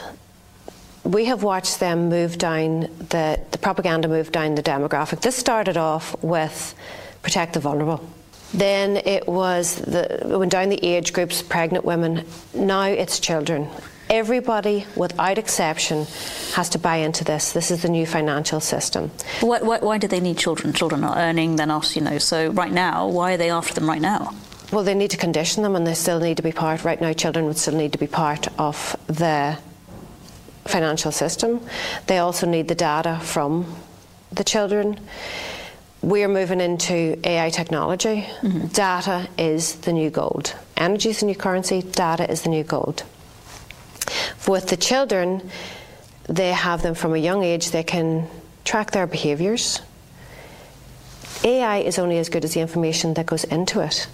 We 1.02 1.24
have 1.24 1.42
watched 1.42 1.80
them 1.80 2.10
move 2.10 2.36
down 2.36 2.80
the, 3.08 3.40
the 3.52 3.58
propaganda 3.58 4.06
move 4.06 4.30
down 4.32 4.54
the 4.54 4.62
demographic. 4.62 5.22
This 5.22 5.34
started 5.34 5.78
off 5.78 6.14
with 6.22 6.74
protect 7.22 7.54
the 7.54 7.60
vulnerable. 7.60 8.06
Then 8.52 8.98
it 8.98 9.26
was 9.26 9.76
the 9.76 10.20
went 10.24 10.52
down 10.52 10.68
the 10.68 10.84
age 10.84 11.14
groups, 11.14 11.40
pregnant 11.40 11.86
women. 11.86 12.26
Now 12.52 12.82
it's 12.82 13.18
children. 13.18 13.66
Everybody, 14.08 14.86
without 14.94 15.36
exception, 15.36 16.06
has 16.54 16.68
to 16.70 16.78
buy 16.78 16.96
into 16.96 17.24
this. 17.24 17.52
This 17.52 17.70
is 17.70 17.82
the 17.82 17.88
new 17.88 18.06
financial 18.06 18.60
system. 18.60 19.10
Why, 19.40 19.60
why, 19.60 19.78
why 19.78 19.98
do 19.98 20.06
they 20.06 20.20
need 20.20 20.38
children? 20.38 20.72
Children 20.72 21.02
are 21.02 21.16
earning, 21.16 21.56
they're 21.56 21.66
not, 21.66 21.96
you 21.96 22.02
know. 22.02 22.18
So 22.18 22.50
right 22.50 22.72
now, 22.72 23.08
why 23.08 23.34
are 23.34 23.36
they 23.36 23.50
after 23.50 23.74
them 23.74 23.88
right 23.88 24.00
now? 24.00 24.34
Well, 24.72 24.84
they 24.84 24.94
need 24.94 25.10
to 25.10 25.16
condition 25.16 25.62
them 25.62 25.74
and 25.76 25.86
they 25.86 25.94
still 25.94 26.20
need 26.20 26.36
to 26.36 26.42
be 26.42 26.52
part. 26.52 26.84
Right 26.84 27.00
now, 27.00 27.12
children 27.12 27.46
would 27.46 27.58
still 27.58 27.74
need 27.74 27.92
to 27.92 27.98
be 27.98 28.06
part 28.06 28.48
of 28.58 28.96
the 29.06 29.58
financial 30.64 31.12
system. 31.12 31.60
They 32.06 32.18
also 32.18 32.46
need 32.46 32.68
the 32.68 32.74
data 32.74 33.20
from 33.22 33.76
the 34.32 34.44
children. 34.44 35.00
We're 36.02 36.28
moving 36.28 36.60
into 36.60 37.18
AI 37.24 37.50
technology. 37.50 38.26
Mm-hmm. 38.40 38.66
Data 38.68 39.28
is 39.38 39.76
the 39.76 39.92
new 39.92 40.10
gold. 40.10 40.54
Energy 40.76 41.10
is 41.10 41.20
the 41.20 41.26
new 41.26 41.34
currency, 41.34 41.82
data 41.82 42.30
is 42.30 42.42
the 42.42 42.50
new 42.50 42.62
gold. 42.62 43.02
With 44.46 44.68
the 44.68 44.76
children, 44.76 45.50
they 46.28 46.52
have 46.52 46.82
them 46.82 46.94
from 46.94 47.14
a 47.14 47.18
young 47.18 47.42
age, 47.42 47.70
they 47.70 47.82
can 47.82 48.28
track 48.64 48.92
their 48.92 49.06
behaviours. 49.06 49.80
AI 51.44 51.78
is 51.78 51.98
only 51.98 52.18
as 52.18 52.28
good 52.28 52.44
as 52.44 52.54
the 52.54 52.60
information 52.60 53.14
that 53.14 53.26
goes 53.26 53.44
into 53.44 53.80
it. 53.80 54.08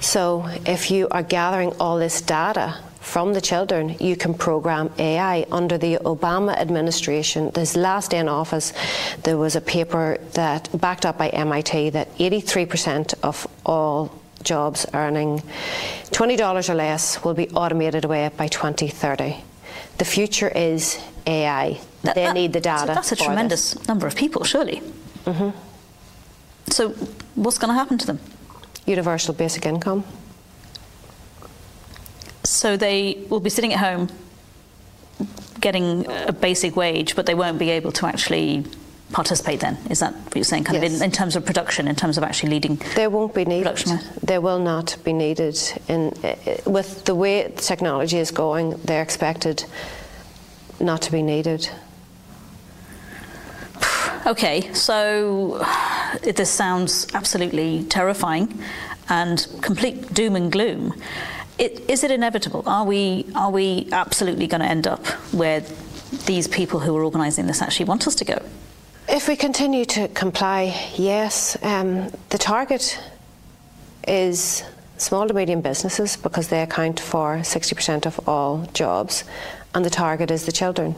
So 0.00 0.46
if 0.66 0.90
you 0.90 1.08
are 1.08 1.22
gathering 1.22 1.72
all 1.80 1.98
this 1.98 2.20
data 2.20 2.78
from 3.00 3.32
the 3.32 3.40
children, 3.40 3.96
you 4.00 4.16
can 4.16 4.34
program 4.34 4.90
AI. 4.98 5.46
Under 5.52 5.78
the 5.78 5.96
Obama 5.98 6.56
administration, 6.56 7.50
this 7.52 7.76
last 7.76 8.10
day 8.10 8.18
in 8.18 8.28
office, 8.28 8.72
there 9.22 9.38
was 9.38 9.56
a 9.56 9.60
paper 9.60 10.18
that 10.32 10.68
backed 10.78 11.06
up 11.06 11.16
by 11.16 11.28
MIT 11.28 11.90
that 11.90 12.14
83% 12.18 13.14
of 13.22 13.46
all 13.64 14.12
jobs 14.46 14.86
earning 14.94 15.42
$20 16.10 16.70
or 16.70 16.74
less 16.74 17.22
will 17.22 17.34
be 17.34 17.48
automated 17.50 18.04
away 18.04 18.30
by 18.36 18.48
2030. 18.48 19.36
The 19.98 20.04
future 20.04 20.48
is 20.48 20.98
AI. 21.26 21.78
That, 22.02 22.14
they 22.14 22.24
that, 22.24 22.34
need 22.34 22.52
the 22.52 22.60
data. 22.60 22.86
So 22.86 22.94
that's 22.94 23.12
a 23.12 23.16
tremendous 23.16 23.74
this. 23.74 23.88
number 23.88 24.06
of 24.06 24.14
people, 24.14 24.44
surely. 24.44 24.80
Mm-hmm. 25.24 25.50
So, 26.68 26.90
what's 27.34 27.58
going 27.58 27.68
to 27.68 27.74
happen 27.74 27.98
to 27.98 28.06
them? 28.06 28.20
Universal 28.86 29.34
basic 29.34 29.66
income. 29.66 30.04
So 32.44 32.76
they 32.76 33.24
will 33.28 33.40
be 33.40 33.50
sitting 33.50 33.72
at 33.72 33.80
home 33.80 34.08
getting 35.60 36.06
a 36.08 36.32
basic 36.32 36.76
wage, 36.76 37.16
but 37.16 37.26
they 37.26 37.34
won't 37.34 37.58
be 37.58 37.70
able 37.70 37.90
to 37.92 38.06
actually 38.06 38.64
participate 39.12 39.60
then? 39.60 39.78
Is 39.90 40.00
that 40.00 40.14
what 40.14 40.34
you're 40.34 40.44
saying? 40.44 40.64
Kind 40.64 40.82
yes. 40.82 40.92
of 40.92 41.00
in, 41.00 41.04
in, 41.04 41.10
terms 41.10 41.36
of 41.36 41.44
production, 41.44 41.88
in 41.88 41.94
terms 41.94 42.18
of 42.18 42.24
actually 42.24 42.50
leading? 42.50 42.76
There 42.94 43.10
won't 43.10 43.34
be 43.34 43.44
needed. 43.44 43.64
Production? 43.64 43.98
They 44.22 44.38
will 44.38 44.58
not 44.58 44.96
be 45.04 45.12
needed. 45.12 45.58
In, 45.88 46.12
uh, 46.24 46.36
with 46.66 47.04
the 47.04 47.14
way 47.14 47.52
technology 47.56 48.18
is 48.18 48.30
going, 48.30 48.70
they're 48.84 49.02
expected 49.02 49.64
not 50.80 51.02
to 51.02 51.12
be 51.12 51.22
needed. 51.22 51.68
Okay, 54.26 54.72
so 54.74 55.64
this 56.22 56.50
sounds 56.50 57.06
absolutely 57.14 57.84
terrifying 57.84 58.60
and 59.08 59.46
complete 59.62 60.12
doom 60.12 60.34
and 60.34 60.50
gloom. 60.50 61.00
It, 61.58 61.88
is 61.88 62.04
it 62.04 62.10
inevitable? 62.10 62.64
Are 62.66 62.84
we, 62.84 63.24
are 63.34 63.50
we 63.50 63.88
absolutely 63.92 64.46
going 64.46 64.60
to 64.60 64.66
end 64.66 64.86
up 64.86 65.06
where 65.32 65.60
these 66.26 66.48
people 66.48 66.80
who 66.80 66.94
are 66.96 67.04
organising 67.04 67.46
this 67.46 67.62
actually 67.62 67.86
want 67.86 68.06
us 68.06 68.14
to 68.16 68.24
go? 68.24 68.44
If 69.08 69.28
we 69.28 69.36
continue 69.36 69.84
to 69.84 70.08
comply, 70.08 70.74
yes. 70.96 71.56
Um, 71.62 72.10
the 72.30 72.38
target 72.38 72.98
is 74.08 74.64
small 74.98 75.28
to 75.28 75.34
medium 75.34 75.60
businesses 75.60 76.16
because 76.16 76.48
they 76.48 76.60
account 76.60 76.98
for 76.98 77.36
60% 77.36 78.04
of 78.04 78.28
all 78.28 78.68
jobs, 78.74 79.22
and 79.74 79.84
the 79.84 79.90
target 79.90 80.32
is 80.32 80.44
the 80.44 80.50
children. 80.50 80.96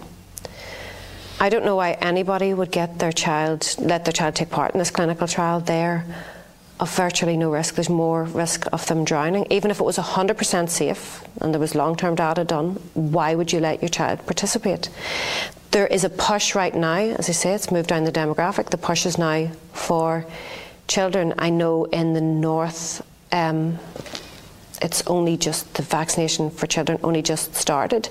I 1.38 1.50
don't 1.50 1.66
know 1.66 1.76
why 1.76 1.92
anybody 2.00 2.54
would 2.54 2.72
get 2.72 2.98
their 2.98 3.12
child, 3.12 3.74
let 3.78 4.06
their 4.06 4.12
child 4.12 4.36
take 4.36 4.48
part 4.48 4.72
in 4.72 4.78
this 4.78 4.90
clinical 4.90 5.28
trial. 5.28 5.60
They're 5.60 6.06
of 6.80 6.94
virtually 6.94 7.36
no 7.36 7.50
risk. 7.50 7.74
There's 7.74 7.90
more 7.90 8.24
risk 8.24 8.66
of 8.72 8.86
them 8.86 9.04
drowning. 9.04 9.46
Even 9.50 9.70
if 9.70 9.80
it 9.80 9.84
was 9.84 9.98
100% 9.98 10.70
safe 10.70 11.24
and 11.40 11.52
there 11.52 11.60
was 11.60 11.74
long 11.74 11.96
term 11.96 12.14
data 12.14 12.44
done, 12.44 12.74
why 12.94 13.34
would 13.34 13.52
you 13.52 13.60
let 13.60 13.82
your 13.82 13.88
child 13.88 14.24
participate? 14.26 14.88
There 15.70 15.86
is 15.86 16.04
a 16.04 16.10
push 16.10 16.54
right 16.54 16.74
now, 16.74 16.96
as 16.96 17.28
I 17.28 17.32
say, 17.32 17.52
it's 17.52 17.70
moved 17.70 17.88
down 17.88 18.04
the 18.04 18.12
demographic. 18.12 18.70
The 18.70 18.78
push 18.78 19.04
is 19.04 19.18
now 19.18 19.50
for 19.72 20.24
children. 20.86 21.34
I 21.38 21.50
know 21.50 21.84
in 21.84 22.14
the 22.14 22.20
north, 22.20 23.04
um, 23.32 23.78
it's 24.80 25.06
only 25.06 25.36
just 25.36 25.74
the 25.74 25.82
vaccination 25.82 26.50
for 26.50 26.66
children 26.66 26.98
only 27.02 27.20
just 27.20 27.54
started. 27.54 28.08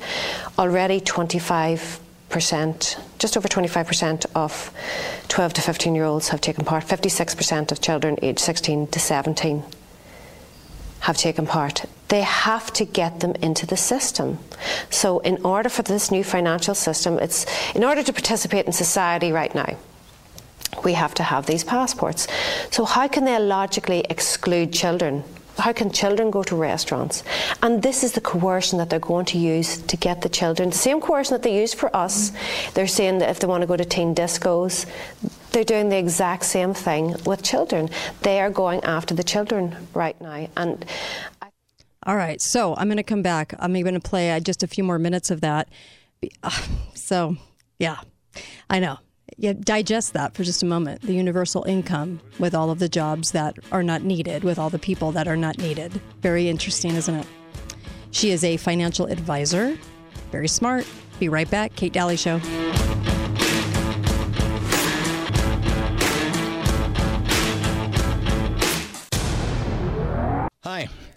Already 0.59 0.99
25 0.99 1.99
percent, 2.29 2.97
just 3.19 3.37
over 3.37 3.47
25% 3.47 4.25
of 4.35 4.71
12 5.29 5.53
to 5.53 5.61
15 5.61 5.95
year 5.95 6.03
olds 6.03 6.29
have 6.29 6.41
taken 6.41 6.65
part. 6.65 6.85
56% 6.85 7.71
of 7.71 7.81
children 7.81 8.17
aged 8.21 8.39
16 8.39 8.87
to 8.87 8.99
17 8.99 9.63
have 10.99 11.17
taken 11.17 11.47
part. 11.47 11.85
They 12.09 12.21
have 12.21 12.71
to 12.73 12.85
get 12.85 13.19
them 13.19 13.33
into 13.41 13.65
the 13.65 13.77
system. 13.77 14.39
So, 14.89 15.19
in 15.19 15.43
order 15.43 15.69
for 15.69 15.83
this 15.83 16.09
new 16.11 16.23
financial 16.23 16.75
system, 16.75 17.19
it's 17.19 17.45
in 17.75 17.83
order 17.83 18.03
to 18.03 18.13
participate 18.13 18.65
in 18.65 18.73
society 18.73 19.31
right 19.31 19.53
now. 19.53 19.75
We 20.83 20.93
have 20.93 21.13
to 21.15 21.23
have 21.23 21.45
these 21.45 21.63
passports. 21.63 22.27
So, 22.71 22.85
how 22.85 23.07
can 23.07 23.25
they 23.25 23.37
logically 23.39 24.05
exclude 24.09 24.71
children 24.73 25.23
how 25.59 25.73
can 25.73 25.91
children 25.91 26.29
go 26.29 26.43
to 26.43 26.55
restaurants? 26.55 27.23
And 27.63 27.81
this 27.81 28.03
is 28.03 28.11
the 28.13 28.21
coercion 28.21 28.77
that 28.77 28.89
they're 28.89 28.99
going 28.99 29.25
to 29.27 29.37
use 29.37 29.77
to 29.77 29.97
get 29.97 30.21
the 30.21 30.29
children. 30.29 30.69
The 30.69 30.77
same 30.77 31.01
coercion 31.01 31.33
that 31.33 31.43
they 31.43 31.59
use 31.59 31.73
for 31.73 31.95
us. 31.95 32.31
Mm-hmm. 32.31 32.73
They're 32.73 32.87
saying 32.87 33.19
that 33.19 33.29
if 33.29 33.39
they 33.39 33.47
want 33.47 33.61
to 33.61 33.67
go 33.67 33.75
to 33.75 33.85
teen 33.85 34.13
discos, 34.13 34.85
they're 35.51 35.63
doing 35.63 35.89
the 35.89 35.97
exact 35.97 36.45
same 36.45 36.73
thing 36.73 37.15
with 37.25 37.41
children. 37.41 37.89
They 38.21 38.39
are 38.39 38.51
going 38.51 38.83
after 38.83 39.15
the 39.15 39.23
children 39.23 39.75
right 39.93 40.19
now. 40.21 40.47
And 40.55 40.85
I- 41.41 41.46
all 42.07 42.15
right, 42.15 42.41
so 42.41 42.73
I'm 42.75 42.87
going 42.87 42.97
to 42.97 43.03
come 43.03 43.21
back. 43.21 43.53
I'm 43.59 43.73
going 43.73 43.93
to 43.93 43.99
play 43.99 44.31
uh, 44.31 44.39
just 44.39 44.63
a 44.63 44.67
few 44.67 44.83
more 44.83 44.97
minutes 44.97 45.29
of 45.29 45.41
that. 45.41 45.69
So, 46.95 47.37
yeah, 47.79 47.99
I 48.69 48.79
know 48.79 48.97
yeah, 49.37 49.53
digest 49.53 50.13
that 50.13 50.33
for 50.33 50.43
just 50.43 50.63
a 50.63 50.65
moment. 50.65 51.01
The 51.01 51.13
universal 51.13 51.63
income 51.65 52.19
with 52.39 52.55
all 52.55 52.71
of 52.71 52.79
the 52.79 52.89
jobs 52.89 53.31
that 53.31 53.57
are 53.71 53.83
not 53.83 54.01
needed, 54.01 54.43
with 54.43 54.57
all 54.57 54.69
the 54.69 54.79
people 54.79 55.11
that 55.11 55.27
are 55.27 55.37
not 55.37 55.57
needed. 55.57 55.91
Very 56.21 56.49
interesting, 56.49 56.95
isn't 56.95 57.15
it? 57.15 57.27
She 58.11 58.31
is 58.31 58.43
a 58.43 58.57
financial 58.57 59.05
advisor, 59.05 59.77
very 60.31 60.47
smart. 60.47 60.87
Be 61.19 61.29
right 61.29 61.49
back. 61.49 61.75
Kate 61.75 61.93
Dalley 61.93 62.17
Show. 62.17 62.39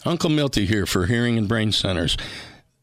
Uncle 0.07 0.31
Milty 0.31 0.65
here 0.65 0.87
for 0.87 1.07
Hearing 1.07 1.37
and 1.37 1.47
Brain 1.47 1.73
Centers. 1.73 2.17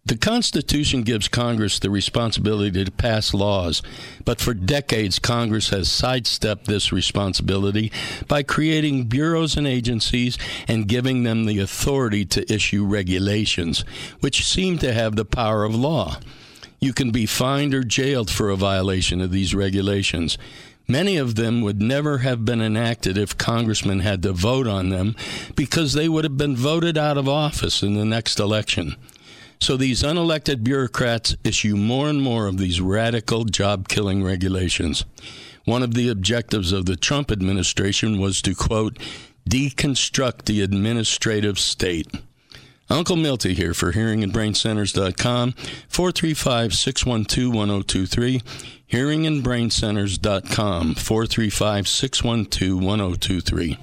The 0.05 0.17
Constitution 0.17 1.01
gives 1.01 1.27
Congress 1.27 1.79
the 1.79 1.89
responsibility 1.89 2.86
to 2.86 2.91
pass 2.91 3.33
laws, 3.33 3.81
but 4.24 4.39
for 4.39 4.53
decades, 4.53 5.19
Congress 5.19 5.69
has 5.69 5.91
sidestepped 5.91 6.65
this 6.65 6.93
responsibility 6.93 7.91
by 8.27 8.43
creating 8.43 9.05
bureaus 9.05 9.57
and 9.57 9.67
agencies 9.67 10.38
and 10.67 10.88
giving 10.88 11.24
them 11.24 11.45
the 11.45 11.59
authority 11.59 12.24
to 12.25 12.53
issue 12.53 12.86
regulations, 12.86 13.83
which 14.21 14.45
seem 14.45 14.77
to 14.77 14.93
have 14.93 15.15
the 15.15 15.25
power 15.25 15.65
of 15.65 15.75
law. 15.75 16.19
You 16.79 16.93
can 16.93 17.12
be 17.12 17.25
fined 17.25 17.74
or 17.74 17.83
jailed 17.83 18.29
for 18.29 18.50
a 18.50 18.55
violation 18.55 19.19
of 19.19 19.31
these 19.31 19.55
regulations. 19.55 20.38
Many 20.88 21.17
of 21.17 21.36
them 21.36 21.62
would 21.62 21.82
never 21.82 22.20
have 22.20 22.46
been 22.46 22.62
enacted 22.62 23.17
if 23.17 23.38
congressmen 23.38 24.00
had 24.00 24.24
to 24.24 24.32
vote 24.32 24.67
on 24.67 24.89
them 24.89 25.15
because 25.56 25.94
they 25.94 26.08
would 26.08 26.24
have 26.24 26.38
been 26.38 26.56
voted 26.56 26.98
out 26.98 27.17
of 27.17 27.27
office 27.27 27.84
in 27.84 27.96
the 27.96 28.06
next 28.06 28.39
election. 28.39 28.96
So 29.60 29.75
these 29.75 30.03
unelected 30.03 30.63
bureaucrats 30.63 31.36
issue 31.44 31.75
more 31.75 32.08
and 32.08 32.22
more 32.22 32.48
of 32.48 32.58
these 32.58 32.79
radical 32.79 33.44
job 33.44 33.89
killing 33.89 34.24
regulations. 34.24 35.03
One 35.65 35.84
of 35.84 35.94
the 35.94 36.08
objectives 36.10 36.72
of 36.72 36.86
the 36.86 36.96
Trump 36.96 37.32
administration 37.32 38.22
was 38.22 38.41
to, 38.44 38.56
quote, 38.56 38.98
deconstruct 39.50 40.46
the 40.46 40.62
administrative 40.62 41.60
state. 41.60 42.08
Uncle 42.89 43.17
Milty 43.17 43.53
here 43.53 43.74
for 43.74 43.91
hearingandbraincenters.com, 43.91 45.51
435 45.89 46.74
612 46.74 47.53
1023, 47.53 48.41
hearingandbraincenters.com, 48.91 50.96
435 50.96 51.88
612 51.88 52.84
1023. 52.84 53.77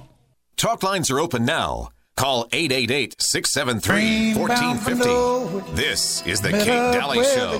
Talk 0.57 0.83
lines 0.83 1.11
are 1.11 1.19
open 1.19 1.43
now. 1.45 1.89
Call 2.15 2.47
888 2.53 3.15
673 3.21 4.35
1450. 4.39 5.73
This 5.75 6.25
is 6.25 6.39
the 6.39 6.51
Kate 6.51 6.93
Dalley 6.93 7.21
Show. 7.23 7.59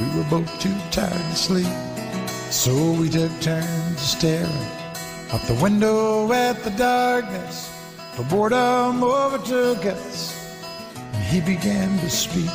We 0.00 0.06
were 0.16 0.24
both 0.30 0.48
too 0.60 0.74
tired 0.90 1.12
to 1.12 1.36
sleep, 1.36 1.66
so 2.50 2.72
we 2.92 3.10
took 3.10 3.30
turns 3.40 4.00
staring 4.00 4.48
out 5.30 5.42
the 5.42 5.58
window 5.62 6.32
at 6.32 6.62
the 6.64 6.70
darkness. 6.70 7.70
The 8.16 8.22
boredom 8.24 9.04
overtook 9.04 9.84
us, 9.84 10.34
and 10.96 11.16
he 11.24 11.40
began 11.40 11.98
to 11.98 12.08
speak. 12.08 12.48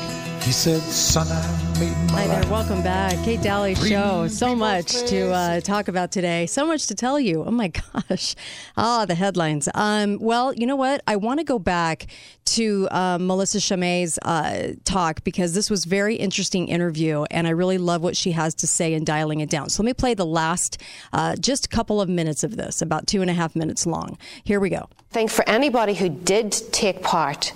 He 0.43 0.51
said, 0.51 0.81
Son, 0.81 1.25
I 1.29 1.79
made 1.79 1.95
my 2.12 2.19
Hi 2.21 2.27
there, 2.27 2.41
life. 2.41 2.51
welcome 2.51 2.83
back. 2.83 3.13
Kate 3.23 3.41
Dalley 3.41 3.75
Show. 3.75 4.27
So 4.27 4.53
much 4.53 4.91
to 5.07 5.31
uh, 5.31 5.62
talk 5.62 5.88
about 5.88 6.12
today. 6.12 6.47
So 6.47 6.67
much 6.67 6.88
to 6.88 6.95
tell 6.95 7.17
you. 7.17 7.45
Oh 7.45 7.51
my 7.51 7.69
gosh. 8.09 8.35
Ah, 8.75 9.05
the 9.05 9.15
headlines. 9.15 9.69
Um, 9.73 10.17
well, 10.19 10.53
you 10.53 10.67
know 10.67 10.75
what? 10.75 11.01
I 11.07 11.15
want 11.15 11.39
to 11.39 11.45
go 11.45 11.59
back 11.59 12.07
to 12.45 12.89
uh, 12.91 13.17
Melissa 13.21 13.62
Chamay's 13.62 14.19
uh, 14.19 14.73
talk 14.83 15.23
because 15.23 15.53
this 15.53 15.69
was 15.69 15.85
very 15.85 16.15
interesting 16.15 16.67
interview, 16.67 17.23
and 17.31 17.47
I 17.47 17.51
really 17.51 17.77
love 17.77 18.01
what 18.03 18.17
she 18.17 18.31
has 18.33 18.53
to 18.55 18.67
say 18.67 18.93
in 18.93 19.05
dialing 19.05 19.39
it 19.39 19.50
down. 19.50 19.69
So 19.69 19.81
let 19.81 19.85
me 19.88 19.93
play 19.93 20.13
the 20.13 20.25
last 20.25 20.77
uh, 21.13 21.38
just 21.38 21.69
couple 21.69 22.01
of 22.01 22.09
minutes 22.09 22.43
of 22.43 22.57
this, 22.57 22.81
about 22.81 23.07
two 23.07 23.21
and 23.21 23.29
a 23.31 23.33
half 23.33 23.55
minutes 23.55 23.85
long. 23.85 24.17
Here 24.43 24.59
we 24.59 24.69
go. 24.69 24.89
I 25.00 25.13
think 25.13 25.31
for 25.31 25.47
anybody 25.47 25.93
who 25.93 26.09
did 26.09 26.51
take 26.73 27.01
part, 27.01 27.53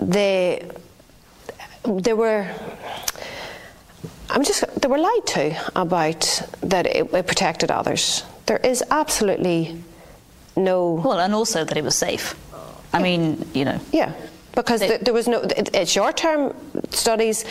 they 0.00 0.68
they 1.88 2.12
were 2.12 2.46
I'm 4.30 4.44
just 4.44 4.64
they 4.80 4.88
were 4.88 4.98
lied 4.98 5.26
to 5.26 5.70
about 5.74 6.42
that 6.60 6.86
it, 6.86 7.12
it 7.12 7.26
protected 7.26 7.70
others. 7.70 8.24
There 8.46 8.58
is 8.58 8.84
absolutely 8.90 9.82
no 10.56 10.94
Well, 11.04 11.18
and 11.18 11.34
also 11.34 11.64
that 11.64 11.76
it 11.76 11.84
was 11.84 11.96
safe. 11.96 12.34
I 12.92 13.02
mean, 13.02 13.46
you 13.54 13.64
know. 13.64 13.80
yeah 13.92 14.12
because 14.54 14.80
th- 14.80 15.02
there 15.02 15.14
was 15.14 15.28
no 15.28 15.40
it, 15.40 15.74
it's 15.74 15.90
short 15.90 16.16
term 16.16 16.54
studies. 16.90 17.44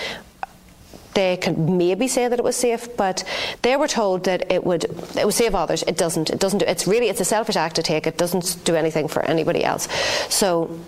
They 1.13 1.37
could 1.37 1.57
maybe 1.57 2.07
say 2.07 2.27
that 2.27 2.37
it 2.37 2.43
was 2.43 2.55
safe, 2.55 2.95
but 2.95 3.23
they 3.63 3.75
were 3.75 3.87
told 3.87 4.25
that 4.25 4.51
it 4.51 4.63
would 4.63 4.83
it 5.15 5.25
would 5.25 5.33
save 5.33 5.55
others. 5.55 5.83
It 5.87 5.97
doesn't. 5.97 6.29
It 6.29 6.39
doesn't. 6.39 6.59
Do, 6.59 6.65
it's 6.67 6.85
really 6.85 7.07
it's 7.09 7.21
a 7.21 7.25
selfish 7.25 7.55
act 7.55 7.75
to 7.77 7.83
take. 7.83 8.05
It 8.05 8.17
doesn't 8.17 8.63
do 8.65 8.75
anything 8.75 9.07
for 9.07 9.23
anybody 9.23 9.63
else. 9.63 9.87
So, 10.29 10.79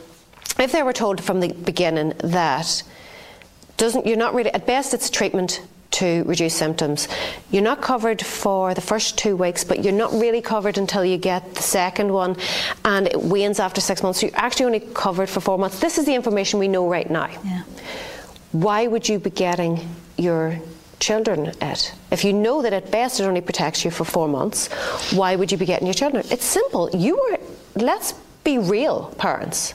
if 0.60 0.72
they 0.72 0.84
were 0.84 0.94
told 0.94 1.24
from 1.24 1.39
the 1.39 1.53
beginning 1.53 2.13
that 2.20 2.84
doesn't 3.79 4.05
you're 4.05 4.17
not 4.17 4.36
really 4.36 4.53
at 4.53 4.67
best 4.67 4.93
it's 4.93 5.09
treatment 5.09 5.62
to 5.91 6.24
reduce 6.25 6.53
symptoms. 6.53 7.07
You're 7.50 7.63
not 7.63 7.81
covered 7.81 8.21
for 8.21 8.75
the 8.75 8.81
first 8.81 9.17
two 9.17 9.36
weeks, 9.36 9.63
but 9.63 9.83
you're 9.83 9.91
not 9.91 10.12
really 10.13 10.41
covered 10.41 10.77
until 10.77 11.03
you 11.03 11.17
get 11.17 11.55
the 11.55 11.63
second 11.63 12.13
one, 12.13 12.38
and 12.86 13.07
it 13.07 13.19
wanes 13.19 13.59
after 13.59 13.81
six 13.81 14.03
months. 14.03 14.19
So 14.19 14.27
you're 14.27 14.36
actually 14.38 14.67
only 14.67 14.81
covered 14.93 15.29
for 15.29 15.39
four 15.39 15.57
months. 15.57 15.79
This 15.79 15.98
is 15.98 16.05
the 16.05 16.13
information 16.13 16.59
we 16.59 16.67
know 16.67 16.88
right 16.88 17.09
now. 17.09 17.27
Yeah. 17.43 17.63
Why 18.51 18.86
would 18.86 19.09
you 19.09 19.17
be 19.17 19.31
getting 19.31 19.89
your 20.17 20.59
children 21.00 21.48
it? 21.62 21.93
If 22.12 22.24
you 22.24 22.33
know 22.33 22.62
that 22.62 22.74
at 22.74 22.91
best 22.91 23.19
it 23.19 23.24
only 23.24 23.41
protects 23.41 23.83
you 23.83 23.89
for 23.89 24.05
four 24.05 24.27
months, 24.27 24.67
why 25.12 25.36
would 25.36 25.51
you 25.51 25.57
be 25.57 25.65
getting 25.65 25.88
your 25.88 25.93
children? 25.95 26.24
It's 26.29 26.45
simple. 26.45 26.89
You 26.91 27.19
are, 27.19 27.39
let's 27.75 28.13
be 28.43 28.57
real, 28.59 29.13
parents. 29.17 29.74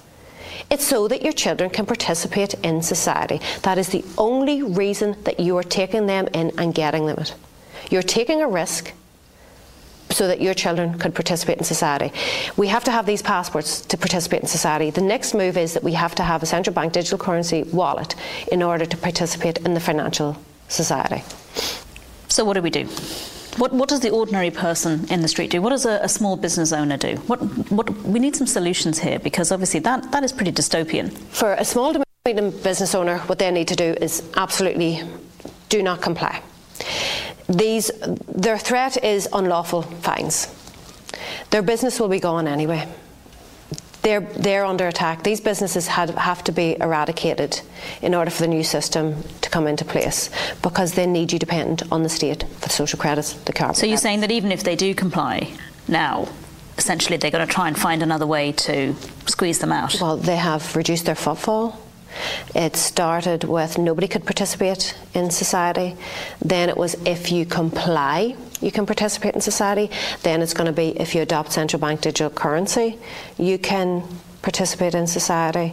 It's 0.71 0.87
so 0.87 1.09
that 1.09 1.23
your 1.23 1.33
children 1.33 1.71
can 1.71 1.87
participate 1.87 2.55
in 2.55 2.83
society. 2.83 3.41
That 3.63 3.79
is 3.79 3.89
the 3.89 4.05
only 4.19 4.63
reason 4.63 5.17
that 5.25 5.41
you 5.41 5.57
are 5.57 5.63
taking 5.63 6.07
them 6.07 6.29
in 6.33 6.53
and 6.59 6.75
getting 6.75 7.07
them 7.07 7.19
it. 7.19 7.35
You're 7.91 8.03
taking 8.03 8.43
a 8.43 8.49
risk 8.49 8.93
so 10.11 10.29
that 10.29 10.41
your 10.41 10.55
children 10.55 10.99
could 10.99 11.15
participate 11.15 11.59
in 11.59 11.65
society. 11.65 12.13
We 12.57 12.69
have 12.69 12.85
to 12.85 12.93
have 12.93 13.05
these 13.05 13.23
passports 13.23 13.81
to 13.83 13.97
participate 13.97 14.43
in 14.43 14.47
society. 14.47 14.91
The 14.91 15.01
next 15.01 15.35
move 15.35 15.57
is 15.57 15.75
that 15.75 15.83
we 15.83 15.95
have 15.95 16.15
to 16.17 16.23
have 16.23 16.43
a 16.43 16.47
central 16.47 16.75
bank 16.75 16.93
digital 16.93 17.19
currency 17.19 17.65
wallet 17.65 18.15
in 18.53 18.63
order 18.63 18.87
to 18.87 18.97
participate 18.97 19.59
in 19.59 19.75
the 19.75 19.81
financial 19.81 20.37
society. 20.69 21.25
So 22.29 22.45
what 22.45 22.55
do 22.55 22.63
we 22.63 22.71
do? 22.71 22.89
What, 23.57 23.73
what 23.73 23.89
does 23.89 24.01
the 24.01 24.11
ordinary 24.11 24.51
person 24.51 25.07
in 25.11 25.23
the 25.23 25.29
street 25.29 25.51
do? 25.51 25.63
What 25.63 25.71
does 25.71 25.87
a, 25.87 26.01
a 26.03 26.09
small 26.09 26.37
business 26.37 26.73
owner 26.73 26.97
do? 26.97 27.17
What, 27.29 27.39
what, 27.71 27.91
we 28.03 28.19
need 28.19 28.35
some 28.35 28.49
solutions 28.49 28.99
here 28.99 29.21
because 29.21 29.53
obviously 29.53 29.81
that, 29.81 30.11
that 30.11 30.25
is 30.25 30.33
pretty 30.33 30.51
dystopian. 30.51 31.13
For 31.13 31.55
a 31.55 31.65
small 31.65 31.95
business 32.25 32.95
owner, 32.95 33.19
what 33.19 33.39
they 33.39 33.51
need 33.53 33.69
to 33.69 33.77
do 33.77 33.95
is 34.01 34.29
absolutely 34.37 35.03
do 35.69 35.83
not 35.83 36.03
comply. 36.03 36.43
These, 37.49 37.91
their 38.29 38.59
threat 38.59 39.03
is 39.05 39.29
unlawful 39.33 39.83
fines. 39.83 40.49
Their 41.51 41.63
business 41.63 42.01
will 42.01 42.09
be 42.09 42.19
gone 42.19 42.49
anyway. 42.49 42.89
They're, 44.05 44.21
they're 44.21 44.67
under 44.67 44.87
attack. 44.87 45.23
These 45.23 45.41
businesses 45.41 45.87
had, 45.89 46.11
have 46.11 46.45
to 46.45 46.53
be 46.53 46.77
eradicated 46.79 47.63
in 48.03 48.15
order 48.15 48.31
for 48.31 48.43
the 48.43 48.49
new 48.49 48.63
system 48.63 49.25
to 49.41 49.49
come 49.49 49.67
into 49.67 49.85
place 49.85 50.29
because 50.63 50.93
they 50.93 51.07
need 51.07 51.33
you 51.33 51.39
dependent 51.39 51.91
on 51.91 52.03
the 52.03 52.11
state 52.11 52.43
for 52.43 52.61
the 52.61 52.69
social 52.69 52.99
credits, 52.99 53.33
the 53.33 53.53
carbon. 53.55 53.75
So 53.75 53.87
you're 53.87 53.93
credits. 53.93 54.03
saying 54.03 54.21
that 54.21 54.31
even 54.31 54.53
if 54.53 54.63
they 54.63 54.77
do 54.77 54.95
comply 54.95 55.51
now, 55.89 56.29
essentially 56.77 57.17
they're 57.17 57.31
going 57.31 57.47
to 57.47 57.53
try 57.53 57.67
and 57.67 57.79
find 57.79 58.03
another 58.03 58.27
way 58.27 58.53
to 58.53 58.95
squeeze 59.27 59.59
them 59.59 59.73
out. 59.73 59.99
Well, 60.01 60.19
they 60.19 60.37
have 60.37 60.77
reduced 60.77 61.07
their 61.07 61.15
footfall. 61.15 61.81
It 62.55 62.77
started 62.77 63.45
with 63.45 63.79
nobody 63.79 64.07
could 64.07 64.25
participate 64.25 64.95
in 65.15 65.31
society. 65.31 65.97
Then 66.41 66.69
it 66.69 66.77
was 66.77 66.95
if 67.07 67.33
you 67.33 67.47
comply, 67.47 68.37
you 68.65 68.73
can 68.73 68.87
participate 68.87 69.35
in 69.35 69.41
society. 69.41 69.91
Then 70.23 70.41
it's 70.41 70.55
going 70.55 70.67
to 70.67 70.73
be 70.73 70.99
if 70.99 71.15
you 71.15 71.23
adopt 71.23 71.53
central 71.53 71.79
bank 71.79 72.01
digital 72.01 72.31
currency, 72.31 72.99
you 73.39 73.59
can 73.59 74.03
participate 74.43 74.95
in 74.95 75.07
society. 75.07 75.73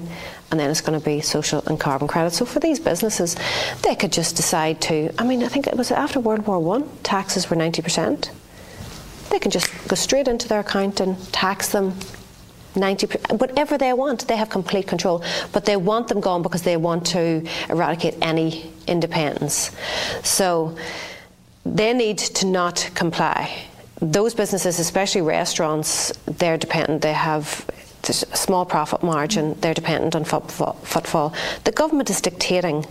And 0.52 0.60
then 0.60 0.70
it's 0.70 0.82
going 0.82 1.00
to 1.00 1.06
be 1.06 1.22
social 1.22 1.64
and 1.68 1.80
carbon 1.80 2.10
credits. 2.10 2.38
So 2.38 2.46
for 2.46 2.60
these 2.60 2.80
businesses, 2.80 3.38
they 3.84 3.96
could 3.96 4.12
just 4.12 4.36
decide 4.36 4.82
to. 4.82 5.10
I 5.18 5.24
mean, 5.24 5.44
I 5.44 5.48
think 5.48 5.68
it 5.68 5.78
was 5.78 5.92
after 5.92 6.20
World 6.20 6.46
War 6.46 6.60
One, 6.60 6.90
taxes 7.04 7.50
were 7.50 7.56
ninety 7.56 7.82
percent. 7.82 8.32
They 9.30 9.40
can 9.40 9.52
just 9.52 9.70
go 9.88 9.96
straight 9.96 10.28
into 10.28 10.50
their 10.50 10.60
account 10.60 11.00
and 11.00 11.18
tax 11.32 11.70
them 11.70 11.94
90 12.76 13.08
whatever 13.36 13.78
they 13.78 13.92
want 13.92 14.26
they 14.30 14.38
have 14.38 14.50
complete 14.50 14.88
control 14.88 15.22
but 15.52 15.66
they 15.66 15.76
want 15.76 16.08
them 16.08 16.22
gone 16.22 16.42
because 16.42 16.62
they 16.62 16.78
want 16.78 17.06
to 17.06 17.46
eradicate 17.70 18.16
any 18.22 18.72
independence 18.88 19.72
so 20.24 20.78
they 21.66 21.94
need 21.94 22.18
to 22.18 22.46
not 22.46 22.90
comply 22.96 23.66
those 24.02 24.34
businesses 24.34 24.80
especially 24.80 25.22
restaurants 25.22 26.12
they're 26.26 26.58
dependent 26.58 27.02
they 27.02 27.14
have 27.14 27.66
a 28.08 28.14
small 28.14 28.66
profit 28.66 29.04
margin 29.04 29.54
they're 29.62 29.76
dependent 29.76 30.16
on 30.16 30.24
footfall, 30.24 31.34
the 31.64 31.72
government 31.72 32.10
is 32.10 32.20
dictating 32.20 32.86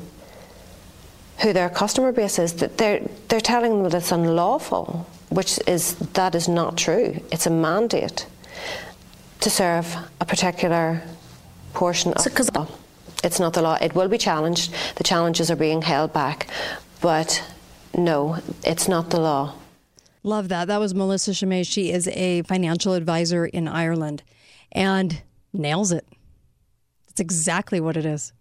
who 1.42 1.52
their 1.52 1.68
customer 1.68 2.12
base 2.12 2.38
is 2.38 2.54
that 2.54 2.78
they're 2.78 3.00
they're 3.28 3.40
telling 3.40 3.72
them 3.72 3.90
that 3.90 3.94
it's 3.94 4.12
unlawful 4.12 5.06
which 5.30 5.58
is 5.66 5.94
that 6.14 6.34
is 6.34 6.48
not 6.48 6.76
true 6.76 7.20
it's 7.32 7.46
a 7.46 7.50
mandate 7.50 8.26
to 9.40 9.50
serve 9.50 9.96
a 10.20 10.24
particular 10.24 11.02
portion 11.72 12.12
of 12.12 12.24
the 12.24 12.50
law. 12.54 12.68
It's 13.22 13.40
not 13.40 13.52
the 13.52 13.62
law. 13.62 13.76
It 13.80 13.94
will 13.94 14.08
be 14.08 14.18
challenged. 14.18 14.72
The 14.96 15.04
challenges 15.04 15.50
are 15.50 15.56
being 15.56 15.82
held 15.82 16.12
back. 16.12 16.46
But 17.00 17.42
no, 17.96 18.38
it's 18.64 18.88
not 18.88 19.10
the 19.10 19.20
law. 19.20 19.54
Love 20.22 20.48
that. 20.48 20.68
That 20.68 20.80
was 20.80 20.94
Melissa 20.94 21.30
Chamay. 21.30 21.66
She 21.66 21.90
is 21.90 22.06
a 22.08 22.42
financial 22.42 22.94
advisor 22.94 23.46
in 23.46 23.66
Ireland 23.66 24.22
and 24.72 25.22
nails 25.52 25.92
it. 25.92 26.06
That's 27.06 27.20
exactly 27.20 27.80
what 27.80 27.96
it 27.96 28.04
is. 28.04 28.32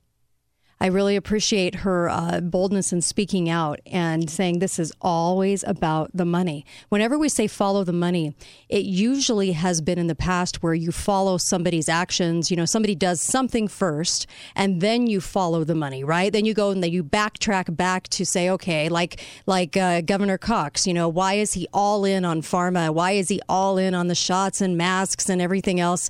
I 0.81 0.87
really 0.87 1.17
appreciate 1.17 1.75
her 1.75 2.07
uh, 2.07 2.39
boldness 2.39 2.93
in 2.93 3.01
speaking 3.01 3.49
out 3.49 3.81
and 3.85 4.29
saying 4.29 4.59
this 4.59 4.79
is 4.79 4.93
always 5.01 5.61
about 5.65 6.09
the 6.13 6.23
money. 6.23 6.65
Whenever 6.87 7.17
we 7.17 7.27
say 7.27 7.47
follow 7.47 7.83
the 7.83 7.91
money, 7.91 8.33
it 8.69 8.85
usually 8.85 9.51
has 9.51 9.81
been 9.81 9.99
in 9.99 10.07
the 10.07 10.15
past 10.15 10.63
where 10.63 10.73
you 10.73 10.93
follow 10.93 11.37
somebody's 11.37 11.89
actions. 11.89 12.49
You 12.49 12.55
know, 12.55 12.63
somebody 12.63 12.95
does 12.95 13.19
something 13.19 13.67
first 13.67 14.25
and 14.55 14.79
then 14.79 15.05
you 15.05 15.19
follow 15.19 15.65
the 15.65 15.75
money, 15.75 16.05
right? 16.05 16.31
Then 16.31 16.45
you 16.45 16.53
go 16.53 16.69
and 16.69 16.81
then 16.81 16.91
you 16.91 17.03
backtrack 17.03 17.75
back 17.75 18.07
to 18.09 18.25
say, 18.25 18.49
okay, 18.49 18.87
like 18.87 19.19
like 19.45 19.75
uh, 19.75 19.99
Governor 19.99 20.37
Cox, 20.37 20.87
you 20.87 20.93
know, 20.93 21.09
why 21.09 21.33
is 21.33 21.53
he 21.53 21.67
all 21.73 22.05
in 22.05 22.23
on 22.23 22.41
pharma? 22.41 22.93
Why 22.93 23.11
is 23.11 23.27
he 23.27 23.41
all 23.49 23.77
in 23.77 23.93
on 23.93 24.07
the 24.07 24.15
shots 24.15 24.61
and 24.61 24.77
masks 24.77 25.27
and 25.27 25.41
everything 25.41 25.81
else? 25.81 26.09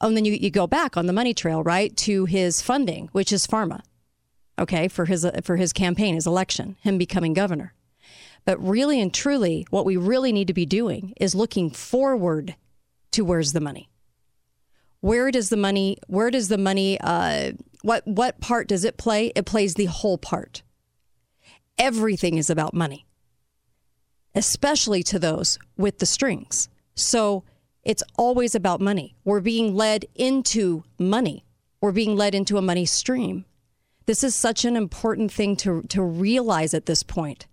Oh, 0.00 0.08
and 0.08 0.16
then 0.16 0.24
you, 0.24 0.32
you 0.32 0.50
go 0.50 0.66
back 0.66 0.96
on 0.96 1.06
the 1.06 1.12
money 1.12 1.34
trail, 1.34 1.62
right, 1.62 1.94
to 1.98 2.24
his 2.24 2.62
funding, 2.62 3.08
which 3.12 3.32
is 3.32 3.46
pharma. 3.46 3.80
Okay, 4.58 4.88
for 4.88 5.06
his 5.06 5.26
for 5.42 5.56
his 5.56 5.72
campaign, 5.72 6.14
his 6.14 6.26
election, 6.26 6.76
him 6.82 6.98
becoming 6.98 7.32
governor. 7.32 7.74
But 8.44 8.62
really 8.62 9.00
and 9.00 9.12
truly, 9.12 9.66
what 9.70 9.84
we 9.84 9.96
really 9.96 10.32
need 10.32 10.48
to 10.48 10.54
be 10.54 10.66
doing 10.66 11.14
is 11.20 11.34
looking 11.34 11.70
forward 11.70 12.56
to 13.12 13.24
where's 13.24 13.52
the 13.52 13.60
money. 13.60 13.90
Where 15.00 15.30
does 15.30 15.48
the 15.48 15.56
money? 15.56 15.96
Where 16.06 16.30
does 16.30 16.48
the 16.48 16.58
money? 16.58 16.98
Uh, 17.00 17.52
what 17.82 18.06
what 18.06 18.40
part 18.40 18.68
does 18.68 18.84
it 18.84 18.98
play? 18.98 19.32
It 19.34 19.46
plays 19.46 19.74
the 19.74 19.86
whole 19.86 20.18
part. 20.18 20.62
Everything 21.78 22.36
is 22.36 22.50
about 22.50 22.74
money, 22.74 23.06
especially 24.34 25.02
to 25.04 25.18
those 25.18 25.58
with 25.78 25.98
the 25.98 26.06
strings. 26.06 26.68
So 26.94 27.44
it's 27.84 28.02
always 28.16 28.54
about 28.54 28.80
money. 28.80 29.16
We're 29.24 29.40
being 29.40 29.74
led 29.74 30.04
into 30.14 30.84
money. 30.98 31.44
We're 31.80 31.92
being 31.92 32.16
led 32.16 32.34
into 32.34 32.58
a 32.58 32.62
money 32.62 32.84
stream. 32.84 33.44
This 34.06 34.22
is 34.22 34.34
such 34.34 34.64
an 34.64 34.76
important 34.76 35.32
thing 35.32 35.56
to, 35.56 35.82
to 35.82 36.02
realize 36.02 36.74
at 36.74 36.86
this 36.86 37.02
point 37.02 37.46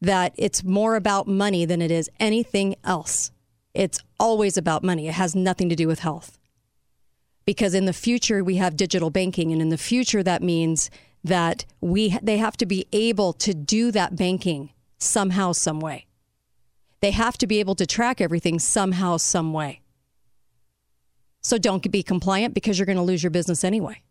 that 0.00 0.32
it's 0.36 0.64
more 0.64 0.96
about 0.96 1.28
money 1.28 1.64
than 1.64 1.82
it 1.82 1.90
is 1.90 2.10
anything 2.18 2.74
else. 2.84 3.30
It's 3.74 4.00
always 4.18 4.56
about 4.56 4.82
money. 4.82 5.08
It 5.08 5.14
has 5.14 5.34
nothing 5.34 5.68
to 5.68 5.76
do 5.76 5.86
with 5.86 6.00
health. 6.00 6.38
Because 7.44 7.74
in 7.74 7.86
the 7.86 7.92
future, 7.92 8.44
we 8.44 8.56
have 8.56 8.76
digital 8.76 9.10
banking, 9.10 9.52
and 9.52 9.60
in 9.60 9.68
the 9.68 9.78
future, 9.78 10.22
that 10.22 10.42
means 10.42 10.90
that 11.24 11.64
we 11.80 12.16
they 12.22 12.38
have 12.38 12.56
to 12.58 12.66
be 12.66 12.86
able 12.92 13.32
to 13.32 13.54
do 13.54 13.90
that 13.90 14.16
banking 14.16 14.70
somehow, 14.98 15.52
some 15.52 15.80
way. 15.80 16.06
They 17.02 17.10
have 17.10 17.36
to 17.38 17.48
be 17.48 17.58
able 17.58 17.74
to 17.74 17.86
track 17.86 18.20
everything 18.20 18.60
somehow, 18.60 19.16
some 19.16 19.52
way. 19.52 19.80
So 21.42 21.58
don't 21.58 21.90
be 21.90 22.04
compliant 22.04 22.54
because 22.54 22.78
you're 22.78 22.86
going 22.86 22.96
to 22.96 23.02
lose 23.02 23.24
your 23.24 23.30
business 23.30 23.64
anyway. 23.64 24.02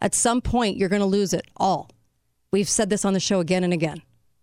At 0.00 0.16
some 0.16 0.40
point, 0.42 0.76
you're 0.76 0.88
going 0.88 1.00
to 1.00 1.06
lose 1.06 1.32
it 1.32 1.46
all. 1.56 1.90
We've 2.50 2.68
said 2.68 2.90
this 2.90 3.04
on 3.04 3.12
the 3.12 3.20
show 3.20 3.38
again 3.38 3.62
and 3.62 3.72
again. 3.72 4.02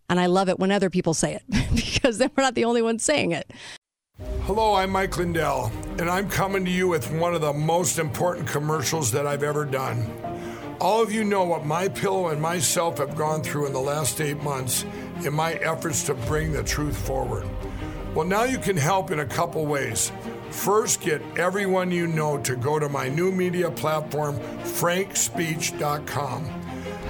And 0.09 0.21
I 0.21 0.27
love 0.27 0.47
it 0.47 0.57
when 0.57 0.71
other 0.71 0.89
people 0.89 1.13
say 1.13 1.35
it 1.35 1.43
because 1.75 2.17
then 2.17 2.31
we're 2.35 2.43
not 2.43 2.55
the 2.55 2.63
only 2.63 2.81
ones 2.81 3.03
saying 3.03 3.31
it. 3.31 3.51
Hello, 4.43 4.75
I'm 4.75 4.91
Mike 4.91 5.17
Lindell, 5.17 5.69
and 5.99 6.09
I'm 6.09 6.29
coming 6.29 6.63
to 6.63 6.71
you 6.71 6.87
with 6.87 7.11
one 7.11 7.33
of 7.33 7.41
the 7.41 7.53
most 7.53 7.99
important 7.99 8.47
commercials 8.47 9.11
that 9.11 9.27
I've 9.27 9.43
ever 9.43 9.65
done. 9.65 10.09
All 10.79 11.01
of 11.01 11.11
you 11.11 11.23
know 11.23 11.43
what 11.43 11.65
my 11.65 11.89
pillow 11.89 12.29
and 12.29 12.41
myself 12.41 12.99
have 12.99 13.17
gone 13.17 13.43
through 13.43 13.67
in 13.67 13.73
the 13.73 13.81
last 13.81 14.21
eight 14.21 14.41
months 14.41 14.85
in 15.23 15.33
my 15.33 15.53
efforts 15.55 16.03
to 16.03 16.13
bring 16.13 16.51
the 16.51 16.63
truth 16.63 16.97
forward. 16.97 17.47
Well, 18.13 18.27
now 18.27 18.43
you 18.43 18.57
can 18.57 18.75
help 18.75 19.11
in 19.11 19.19
a 19.19 19.25
couple 19.25 19.65
ways. 19.65 20.11
First, 20.49 20.99
get 20.99 21.21
everyone 21.37 21.91
you 21.91 22.07
know 22.07 22.37
to 22.39 22.57
go 22.57 22.77
to 22.77 22.89
my 22.89 23.07
new 23.07 23.31
media 23.31 23.71
platform, 23.71 24.37
frankspeech.com. 24.63 26.61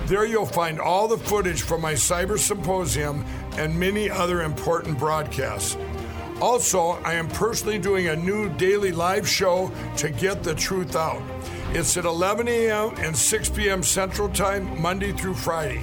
There 0.06 0.26
you'll 0.26 0.46
find 0.46 0.80
all 0.80 1.08
the 1.08 1.18
footage 1.18 1.64
from 1.64 1.82
my 1.82 1.94
cyber 1.94 2.38
symposium 2.38 3.26
and 3.54 3.80
many 3.80 4.12
other 4.12 4.44
important 4.44 5.00
broadcasts. 5.00 5.76
Also, 6.40 7.00
I 7.04 7.14
am 7.14 7.28
personally 7.30 7.80
doing 7.80 8.08
a 8.08 8.16
new 8.16 8.50
daily 8.50 8.92
live 8.92 9.28
show 9.28 9.72
to 9.98 10.10
get 10.10 10.44
the 10.44 10.54
truth 10.54 10.96
out. 10.96 11.22
It's 11.72 11.98
at 11.98 12.06
11 12.06 12.48
a.m. 12.48 12.94
and 12.98 13.18
6 13.18 13.50
p.m. 13.50 13.82
Central 13.82 14.30
Time, 14.30 14.80
Monday 14.80 15.14
through 15.14 15.36
Friday. 15.36 15.82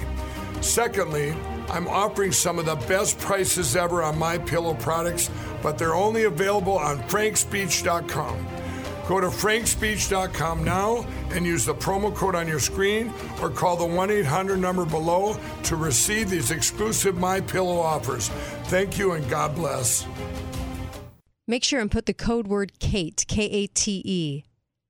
Secondly, 0.61 1.35
I'm 1.69 1.87
offering 1.87 2.31
some 2.31 2.59
of 2.59 2.65
the 2.65 2.75
best 2.75 3.19
prices 3.19 3.75
ever 3.75 4.03
on 4.03 4.17
my 4.17 4.37
pillow 4.37 4.73
products, 4.73 5.29
but 5.61 5.77
they're 5.77 5.95
only 5.95 6.23
available 6.23 6.77
on 6.77 6.99
frankspeech.com. 7.03 8.47
Go 9.07 9.19
to 9.19 9.27
frankspeech.com 9.27 10.63
now 10.63 11.05
and 11.31 11.45
use 11.45 11.65
the 11.65 11.73
promo 11.73 12.13
code 12.13 12.35
on 12.35 12.47
your 12.47 12.59
screen 12.59 13.11
or 13.41 13.49
call 13.49 13.75
the 13.75 13.85
1-800 13.85 14.59
number 14.59 14.85
below 14.85 15.35
to 15.63 15.75
receive 15.75 16.29
these 16.29 16.51
exclusive 16.51 17.17
my 17.17 17.41
pillow 17.41 17.79
offers. 17.79 18.29
Thank 18.65 18.99
you 18.99 19.13
and 19.13 19.27
God 19.29 19.55
bless. 19.55 20.05
Make 21.47 21.63
sure 21.63 21.79
and 21.79 21.89
put 21.89 22.05
the 22.05 22.13
code 22.13 22.47
word 22.47 22.77
KATE, 22.79 23.25
K 23.27 23.45
A 23.45 23.67
T 23.67 24.03
E. 24.05 24.43